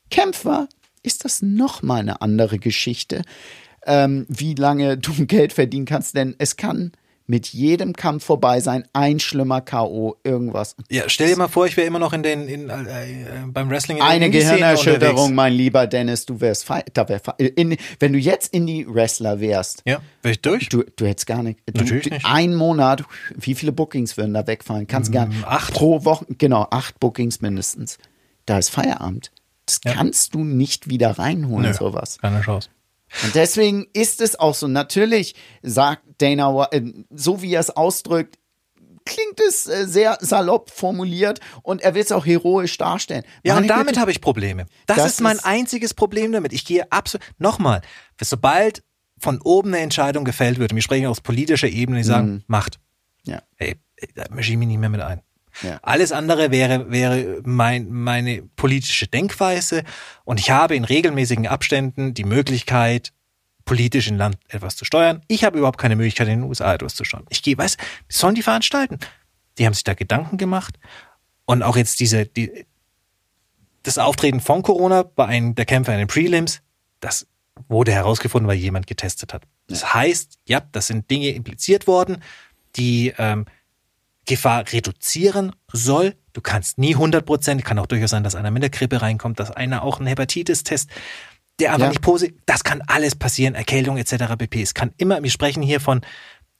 [0.10, 0.68] Kämpfer
[1.04, 3.22] ist das noch mal eine andere Geschichte,
[3.86, 6.92] ähm, wie lange du Geld verdienen kannst, denn es kann
[7.28, 10.76] mit jedem Kampf vorbei sein, ein schlimmer K.O., irgendwas.
[10.90, 13.70] Ja, stell dir mal vor, ich wäre immer noch in den in, äh, äh, beim
[13.70, 15.36] Wrestling in Eine Gehirnerschütterung, unterwegs.
[15.36, 19.82] mein lieber Dennis, du wärst da wär, in, wenn du jetzt in die Wrestler wärst,
[19.86, 20.68] Ja, wäre ich durch?
[20.68, 22.26] du, du hättest gar nicht, du, Natürlich du, nicht.
[22.26, 23.06] ein Monat,
[23.38, 24.88] wie viele Bookings würden da wegfallen?
[24.88, 25.48] Kannst gar nicht.
[25.48, 25.74] acht.
[25.74, 27.98] Pro Woche, genau, acht Bookings mindestens.
[28.46, 29.32] Da ist Feierabend.
[29.80, 29.94] Das Ja.
[29.94, 32.18] kannst du nicht wieder reinholen, Nö, sowas.
[32.20, 32.70] Keine Chance.
[33.24, 34.68] Und deswegen ist es auch so.
[34.68, 38.38] Natürlich sagt Dana, äh, so wie er es ausdrückt,
[39.06, 43.24] klingt es äh, sehr salopp formuliert und er will es auch heroisch darstellen.
[43.44, 44.66] Ja, Meine und damit habe ich Probleme.
[44.86, 46.54] Das, Das ist mein ist- einziges Problem damit.
[46.54, 47.82] Ich gehe absolut, nochmal,
[48.22, 48.84] sobald
[49.18, 52.80] von oben eine Entscheidung gefällt wird, und wir sprechen aus politischer Ebene, die sagen, macht.
[53.24, 53.42] Ja.
[53.56, 53.76] Hey,
[54.16, 55.22] da mische ich mich nicht mehr mit ein.
[55.62, 55.80] Ja.
[55.82, 59.84] Alles andere wäre, wäre mein, meine politische Denkweise
[60.24, 63.14] und ich habe in regelmäßigen Abständen die Möglichkeit,
[63.66, 65.22] politisch in Land etwas zu steuern.
[65.28, 67.26] Ich habe überhaupt keine Möglichkeit, in den USA etwas zu steuern.
[67.30, 69.00] Ich gehe, weißt du, sollen die veranstalten?
[69.58, 70.80] Die haben sich da Gedanken gemacht
[71.46, 72.66] und auch jetzt diese, die,
[73.84, 76.62] das Auftreten von Corona bei einem der Kämpfer in den Prelims,
[77.00, 77.28] das
[77.68, 79.44] wurde herausgefunden, weil jemand getestet hat.
[79.68, 82.24] Das heißt, ja, das sind Dinge impliziert worden,
[82.76, 83.46] die ähm,
[84.26, 86.16] Gefahr reduzieren soll.
[86.34, 89.40] Du kannst nie 100 Prozent, kann auch durchaus sein, dass einer mit der Grippe reinkommt,
[89.40, 90.90] dass einer auch einen Hepatitis-Test,
[91.60, 91.90] der einfach Ja.
[91.90, 94.36] nicht positiv, das kann alles passieren, Erkältung etc.
[94.38, 94.62] pp.
[94.62, 96.02] Es kann immer, wir sprechen hier von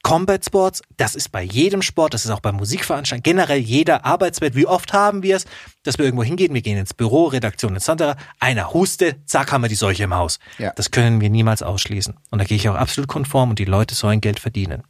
[0.04, 4.56] Combat Sports, das ist bei jedem Sport, das ist auch bei Musikveranstaltungen, generell jeder Arbeitswelt.
[4.56, 5.46] Wie oft haben wir es,
[5.84, 9.70] dass wir irgendwo hingehen, wir gehen ins Büro, Redaktion etc., einer hustet, zack, haben wir
[9.70, 10.40] die Seuche im Haus.
[10.58, 10.74] Ja.
[10.76, 12.16] Das können wir niemals ausschließen.
[12.32, 14.84] Und da gehe ich auch absolut konform und die Leute sollen Geld verdienen.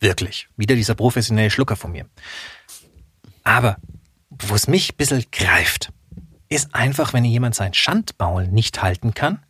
[0.00, 0.48] Wirklich.
[0.56, 2.06] Wieder dieser professionelle Schlucker von mir.
[3.44, 3.76] Aber
[4.30, 5.92] wo es mich ein bisschen greift,
[6.48, 9.44] ist einfach, wenn jemand sein Schandmaul nicht halten kann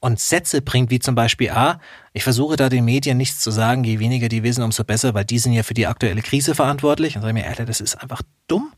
[0.00, 1.80] und Sätze bringt, wie zum Beispiel, ah,
[2.12, 5.24] ich versuche da den Medien nichts zu sagen, je weniger die wissen, umso besser, weil
[5.24, 7.16] die sind ja für die aktuelle Krise verantwortlich.
[7.16, 8.72] Und sage mir, Alter, das ist einfach dumm.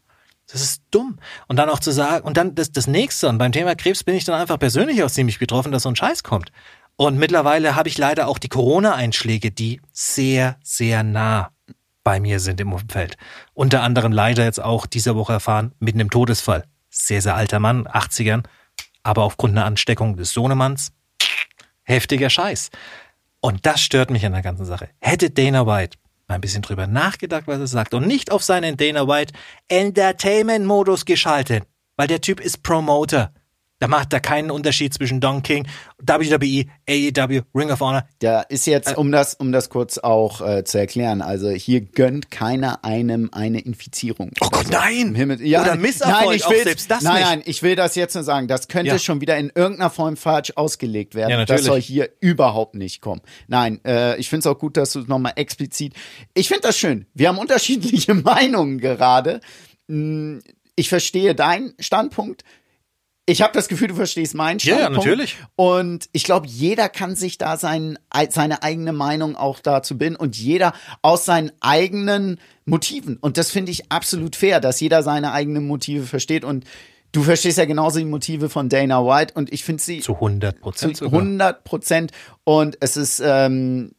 [0.47, 1.19] Das ist dumm.
[1.49, 4.15] Und dann auch zu sagen, und dann das, das nächste, und beim Thema Krebs bin
[4.15, 6.53] ich dann einfach persönlich auch ziemlich betroffen, dass so ein Scheiß kommt.
[6.97, 11.51] Und mittlerweile habe ich leider auch die Corona-Einschläge, die sehr, sehr nah
[12.05, 13.17] bei mir sind im Umfeld.
[13.55, 16.65] Unter anderem leider jetzt auch diese Woche erfahren mit einem Todesfall.
[16.91, 18.45] Sehr, sehr alter Mann, 80ern,
[19.03, 20.93] aber aufgrund einer Ansteckung des Sohnemanns.
[21.83, 22.71] Heftiger Scheiß.
[23.41, 24.91] Und das stört mich an der ganzen Sache.
[25.01, 28.77] Hätte Dana White mal ein bisschen drüber nachgedacht, was er sagt und nicht auf seinen
[28.77, 29.35] Dana White
[29.69, 31.65] Entertainment-Modus geschaltet,
[31.97, 33.33] weil der Typ ist Promoter.
[33.85, 35.67] Da macht da keinen Unterschied zwischen Don King,
[35.99, 38.09] WWE, AEW, Ring of Honor.
[38.21, 42.31] Da ist jetzt, um das, um das kurz auch äh, zu erklären, also hier gönnt
[42.31, 44.31] keiner einem eine Infizierung.
[44.41, 45.09] Oh Gott, nein!
[45.09, 47.25] Im Himmel, ja, Oder Misserfolg, nein, ich will, selbst das nein, nicht.
[47.27, 48.49] nein, ich will das jetzt nur sagen.
[48.49, 48.99] Das könnte Ja.
[48.99, 51.31] schon wieder in irgendeiner Form falsch ausgelegt werden.
[51.31, 53.21] Ja, das soll hier überhaupt nicht kommen.
[53.49, 55.93] Nein, äh, ich finde es auch gut, dass du es nochmal explizit.
[56.33, 57.05] Ich finde das schön.
[57.13, 59.41] Wir haben unterschiedliche Meinungen gerade.
[59.89, 60.41] Hm,
[60.77, 62.45] Ich verstehe deinen Standpunkt.
[63.27, 65.07] Ich habe das Gefühl, du verstehst meinen Ja, ja, Standpunkt.
[65.09, 65.37] natürlich.
[65.57, 67.99] Und ich glaube, jeder kann sich da sein,
[68.29, 73.17] seine eigene Meinung auch dazu bilden und jeder aus seinen eigenen Motiven.
[73.17, 76.45] Und das finde ich absolut fair, dass jeder seine eigenen Motive versteht.
[76.45, 76.65] Und
[77.13, 79.33] du verstehst ja genauso die Motive von Dana White.
[79.35, 82.13] Und ich finde sie Zu 100 Prozent zu 100 Prozent.
[82.45, 83.93] Und es ist, ähm,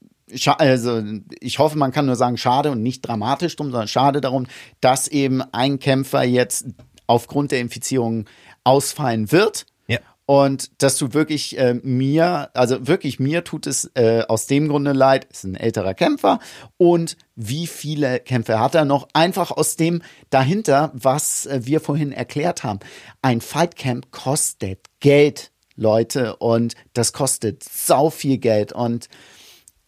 [0.59, 1.01] also
[1.39, 4.45] ich hoffe, man kann nur sagen, schade und nicht dramatisch drum, sondern schade darum,
[4.81, 6.65] dass eben ein Kämpfer jetzt
[7.07, 8.25] aufgrund der Infizierung
[8.65, 9.65] ausfallen wird.
[9.87, 9.99] Ja.
[10.25, 14.91] Und dass du wirklich äh, mir, also wirklich mir tut es äh, aus dem Grunde
[14.91, 16.39] leid, ist ein älterer Kämpfer
[16.77, 19.07] und wie viele Kämpfe hat er noch?
[19.13, 20.01] Einfach aus dem
[20.31, 22.79] dahinter, was äh, wir vorhin erklärt haben.
[23.21, 29.09] Ein Fightcamp kostet Geld, Leute, und das kostet sau viel Geld und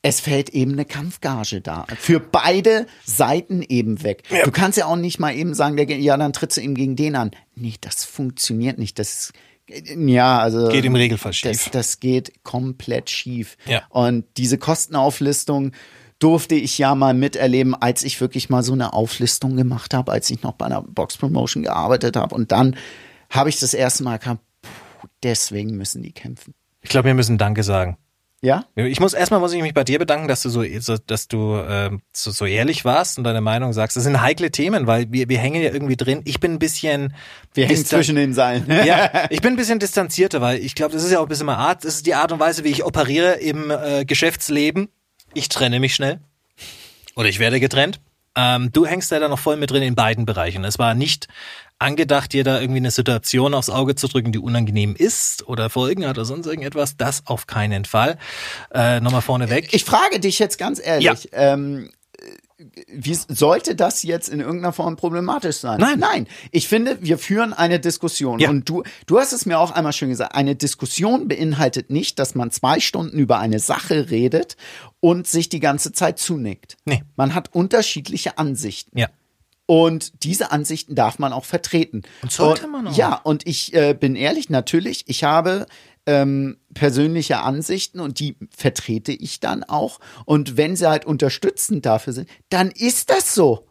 [0.01, 1.85] es fällt eben eine Kampfgage da.
[1.97, 4.23] Für beide Seiten eben weg.
[4.45, 6.95] Du kannst ja auch nicht mal eben sagen, der, ja, dann trittst du eben gegen
[6.95, 7.31] den an.
[7.55, 8.99] Nee, das funktioniert nicht.
[8.99, 9.33] Das
[9.69, 11.63] ja, also Geht im Regelfall schief.
[11.65, 13.57] Das, das geht komplett schief.
[13.65, 13.83] Ja.
[13.89, 15.73] Und diese Kostenauflistung
[16.19, 20.29] durfte ich ja mal miterleben, als ich wirklich mal so eine Auflistung gemacht habe, als
[20.29, 22.33] ich noch bei einer Box Promotion gearbeitet habe.
[22.33, 22.77] Und dann
[23.29, 24.41] habe ich das erste Mal gehabt,
[25.21, 26.53] deswegen müssen die kämpfen.
[26.81, 27.97] Ich glaube, wir müssen Danke sagen.
[28.41, 28.65] Ja?
[28.75, 31.59] Ich muss erstmal muss ich mich bei dir bedanken, dass du so, so dass du
[31.67, 33.97] ähm, so, so ehrlich warst und deine Meinung sagst.
[33.97, 36.21] Das sind heikle Themen, weil wir, wir hängen ja irgendwie drin.
[36.25, 37.15] Ich bin ein bisschen
[37.55, 38.67] Wir hängen zwischen den Seilen.
[38.85, 41.47] ja, ich bin ein bisschen distanzierter, weil ich glaube, das ist ja auch ein bisschen
[41.47, 41.83] meine Art.
[41.83, 44.89] Das ist die Art und Weise, wie ich operiere im äh, Geschäftsleben.
[45.33, 46.19] Ich trenne mich schnell.
[47.15, 47.99] Oder ich werde getrennt.
[48.37, 50.63] Ähm, du hängst ja da noch voll mit drin in beiden Bereichen.
[50.63, 51.27] Es war nicht
[51.79, 56.05] angedacht, dir da irgendwie eine Situation aufs Auge zu drücken, die unangenehm ist oder Folgen
[56.05, 56.97] hat oder sonst irgendetwas.
[56.97, 58.17] Das auf keinen Fall.
[58.73, 59.73] Äh, Nochmal vorneweg.
[59.73, 61.89] Ich frage dich jetzt ganz ehrlich, ähm,
[62.87, 65.79] wie sollte das jetzt in irgendeiner Form problematisch sein?
[65.79, 65.99] Nein.
[65.99, 66.27] Nein.
[66.51, 68.39] Ich finde, wir führen eine Diskussion.
[68.39, 68.49] Ja.
[68.49, 70.33] Und du, du hast es mir auch einmal schön gesagt.
[70.33, 74.57] Eine Diskussion beinhaltet nicht, dass man zwei Stunden über eine Sache redet
[74.99, 76.77] und sich die ganze Zeit zunickt.
[76.85, 77.03] Nee.
[77.15, 78.97] Man hat unterschiedliche Ansichten.
[78.97, 79.07] ja.
[79.69, 82.03] Und diese Ansichten darf man auch vertreten.
[82.21, 82.95] Und sollte man auch.
[82.95, 85.65] Ja, und ich äh, bin ehrlich, natürlich, ich habe
[86.07, 89.99] ähm, persönliche Ansichten und die vertrete ich dann auch.
[90.25, 93.67] Und wenn sie halt unterstützend dafür sind, dann ist das so.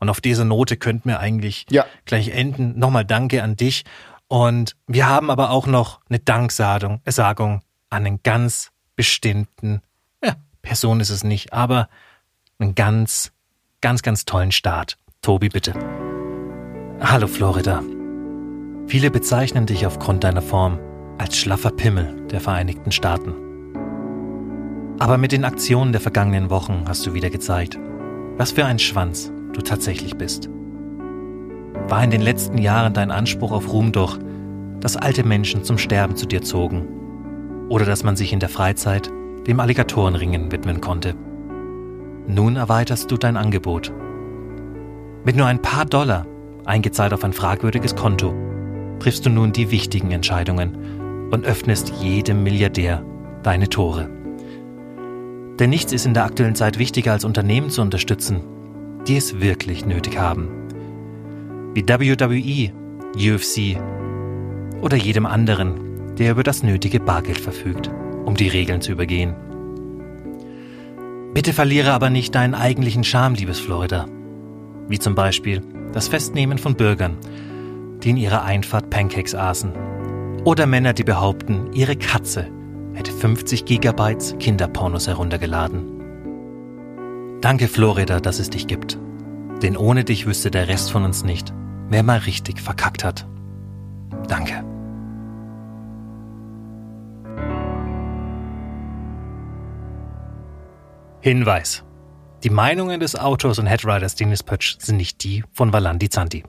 [0.00, 1.86] Und auf diese Note könnten wir eigentlich Ja.
[2.04, 2.78] gleich enden.
[2.78, 3.84] Nochmal Danke an dich.
[4.26, 9.80] Und wir haben aber auch noch eine Danksagung äh, Sagung an einen ganz bestimmten,
[10.22, 11.88] ja, Person ist es nicht, aber
[12.58, 13.32] einen ganz,
[13.80, 14.98] ganz, ganz tollen Start.
[15.22, 15.72] Tobi, bitte.
[17.00, 17.82] Hallo Florida.
[18.88, 20.78] Viele bezeichnen dich aufgrund deiner Form
[21.18, 23.34] als schlaffer Pimmel der Vereinigten Staaten.
[24.98, 27.78] Aber mit den Aktionen der vergangenen Wochen hast du wieder gezeigt,
[28.36, 30.48] was für ein Schwanz du tatsächlich bist.
[31.88, 34.18] War in den letzten Jahren dein Anspruch auf Ruhm doch,
[34.80, 36.86] dass alte Menschen zum Sterben zu dir zogen
[37.68, 39.10] oder dass man sich in der Freizeit
[39.46, 41.14] dem Alligatorenringen widmen konnte.
[42.26, 43.92] Nun erweiterst du dein Angebot.
[45.24, 46.26] Mit nur ein paar Dollar,
[46.64, 48.34] eingezahlt auf ein fragwürdiges Konto,
[48.98, 50.76] triffst du nun die wichtigen Entscheidungen
[51.30, 53.04] und öffnest jedem Milliardär
[53.42, 54.08] deine Tore.
[55.58, 58.42] Denn nichts ist in der aktuellen Zeit wichtiger als Unternehmen zu unterstützen,
[59.06, 60.48] die es wirklich nötig haben.
[61.74, 62.72] Wie WWE,
[63.16, 63.80] UFC
[64.82, 67.90] oder jedem anderen, der über das nötige Bargeld verfügt,
[68.24, 69.34] um die Regeln zu übergehen.
[71.34, 74.06] Bitte verliere aber nicht deinen eigentlichen Charme, liebes Florida.
[74.88, 75.62] Wie zum Beispiel
[75.92, 77.16] das Festnehmen von Bürgern,
[78.02, 79.72] die in ihrer Einfahrt Pancakes aßen.
[80.44, 82.48] Oder Männer, die behaupten, ihre Katze
[82.94, 85.98] hätte 50 Gigabytes Kinderpornos heruntergeladen.
[87.40, 88.98] Danke, Florida, dass es dich gibt.
[89.62, 91.52] Denn ohne dich wüsste der Rest von uns nicht,
[91.88, 93.26] wer mal richtig verkackt hat.
[94.28, 94.64] Danke.
[101.20, 101.84] Hinweis.
[102.44, 106.44] Die Meinungen des Autors und Headwriters Dennis Pötsch sind nicht die von Valandi Zanti.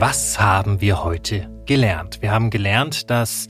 [0.00, 2.22] Was haben wir heute gelernt?
[2.22, 3.48] Wir haben gelernt, dass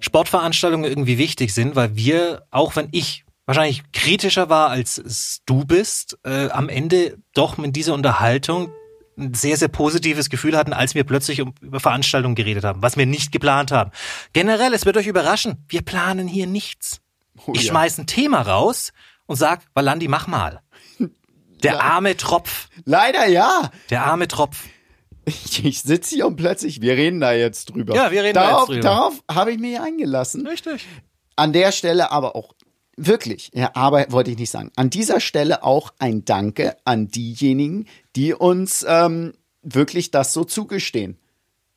[0.00, 6.18] Sportveranstaltungen irgendwie wichtig sind, weil wir, auch wenn ich wahrscheinlich kritischer war, als du bist,
[6.24, 8.72] äh, am Ende doch mit dieser Unterhaltung
[9.18, 12.96] ein sehr, sehr positives Gefühl hatten, als wir plötzlich um, über Veranstaltungen geredet haben, was
[12.96, 13.90] wir nicht geplant haben.
[14.32, 17.02] Generell, es wird euch überraschen, wir planen hier nichts.
[17.46, 17.72] Oh ich ja.
[17.72, 18.94] schmeiß ein Thema raus
[19.26, 20.62] und sag, Valandi, mach mal.
[21.62, 23.70] Der arme Tropf, Leider ja.
[23.90, 24.64] der arme Tropf.
[25.24, 27.94] Ich, ich sitze hier und plötzlich, wir reden da jetzt drüber.
[27.94, 28.88] Ja, wir reden da darauf, jetzt drüber.
[28.88, 30.46] Darauf habe ich mich eingelassen.
[30.46, 30.86] Richtig.
[31.36, 32.54] An der Stelle aber auch
[32.96, 34.70] wirklich, ja, aber wollte ich nicht sagen.
[34.76, 41.18] An dieser Stelle auch ein Danke an diejenigen, die uns ähm, wirklich das so zugestehen.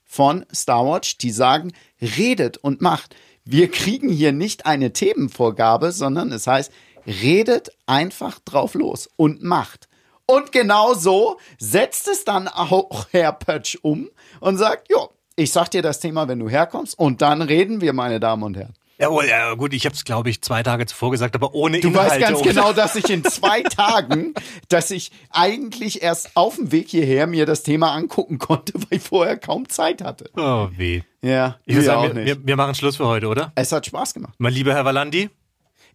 [0.04, 3.16] Von Starwatch, die sagen, redet und macht.
[3.46, 6.72] Wir kriegen hier nicht eine Themenvorgabe, sondern es heißt,
[7.06, 9.88] redet einfach drauf los und macht.
[10.36, 14.10] Und genau so setzt es dann auch Herr Pötsch um
[14.40, 17.94] und sagt, jo, ich sag dir das Thema, wenn du herkommst und dann reden wir,
[17.94, 18.74] meine Damen und Herren.
[19.00, 21.88] Jawohl, ja gut, ich habe es, glaube ich, zwei Tage zuvor gesagt, aber ohne Du
[21.90, 22.12] Inhalte.
[22.12, 24.34] weißt ganz ohne- genau, dass ich in zwei Tagen,
[24.70, 29.02] dass ich eigentlich erst auf dem Weg hierher mir das Thema angucken konnte, weil ich
[29.04, 30.30] vorher kaum Zeit hatte.
[30.38, 31.02] Oh, weh.
[31.24, 32.38] Ja, Ich würde wir sagen, wir, nicht.
[32.42, 33.52] wir, wir machen Schluss für heute, oder?
[33.56, 34.36] Es hat Spaß gemacht.
[34.38, 35.30] Mein lieber Herr Valandi,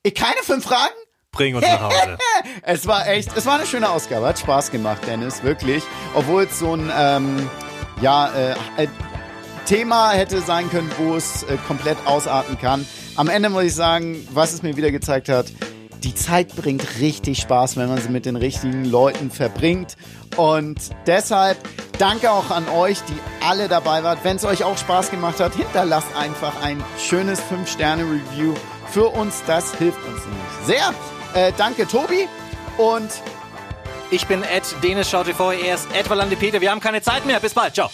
[0.03, 0.95] Ich, keine fünf Fragen?
[1.39, 2.19] Bring uns nach Hause.
[2.63, 5.83] Es war echt, es war eine schöne Ausgabe, hat Spaß gemacht, Dennis, wirklich.
[6.15, 7.49] Obwohl es so ein, ähm,
[8.01, 8.89] ja, äh, äh,
[9.65, 12.87] Thema hätte sein können, wo es äh, komplett ausarten kann.
[13.17, 15.47] Am Ende muss ich sagen, was es mir wieder gezeigt hat,
[16.03, 19.97] die Zeit bringt richtig Spaß, wenn man sie mit den richtigen Leuten verbringt.
[20.37, 21.59] Und deshalb
[21.99, 24.21] danke auch an euch, die alle dabei wart.
[24.23, 28.55] Wenn es euch auch Spaß gemacht hat, hinterlasst einfach ein schönes 5-Sterne-Review
[28.91, 29.43] für uns.
[29.47, 30.95] Das hilft uns nämlich sehr.
[31.35, 32.29] Äh, danke, Tobi.
[32.77, 33.11] Und
[34.11, 36.61] Ich bin Ed Denis Schau TV, er ist Ed Valandi Peter.
[36.61, 37.41] Wir haben keine Zeit mehr.
[37.41, 37.75] Bis bald.
[37.75, 37.91] Ciao.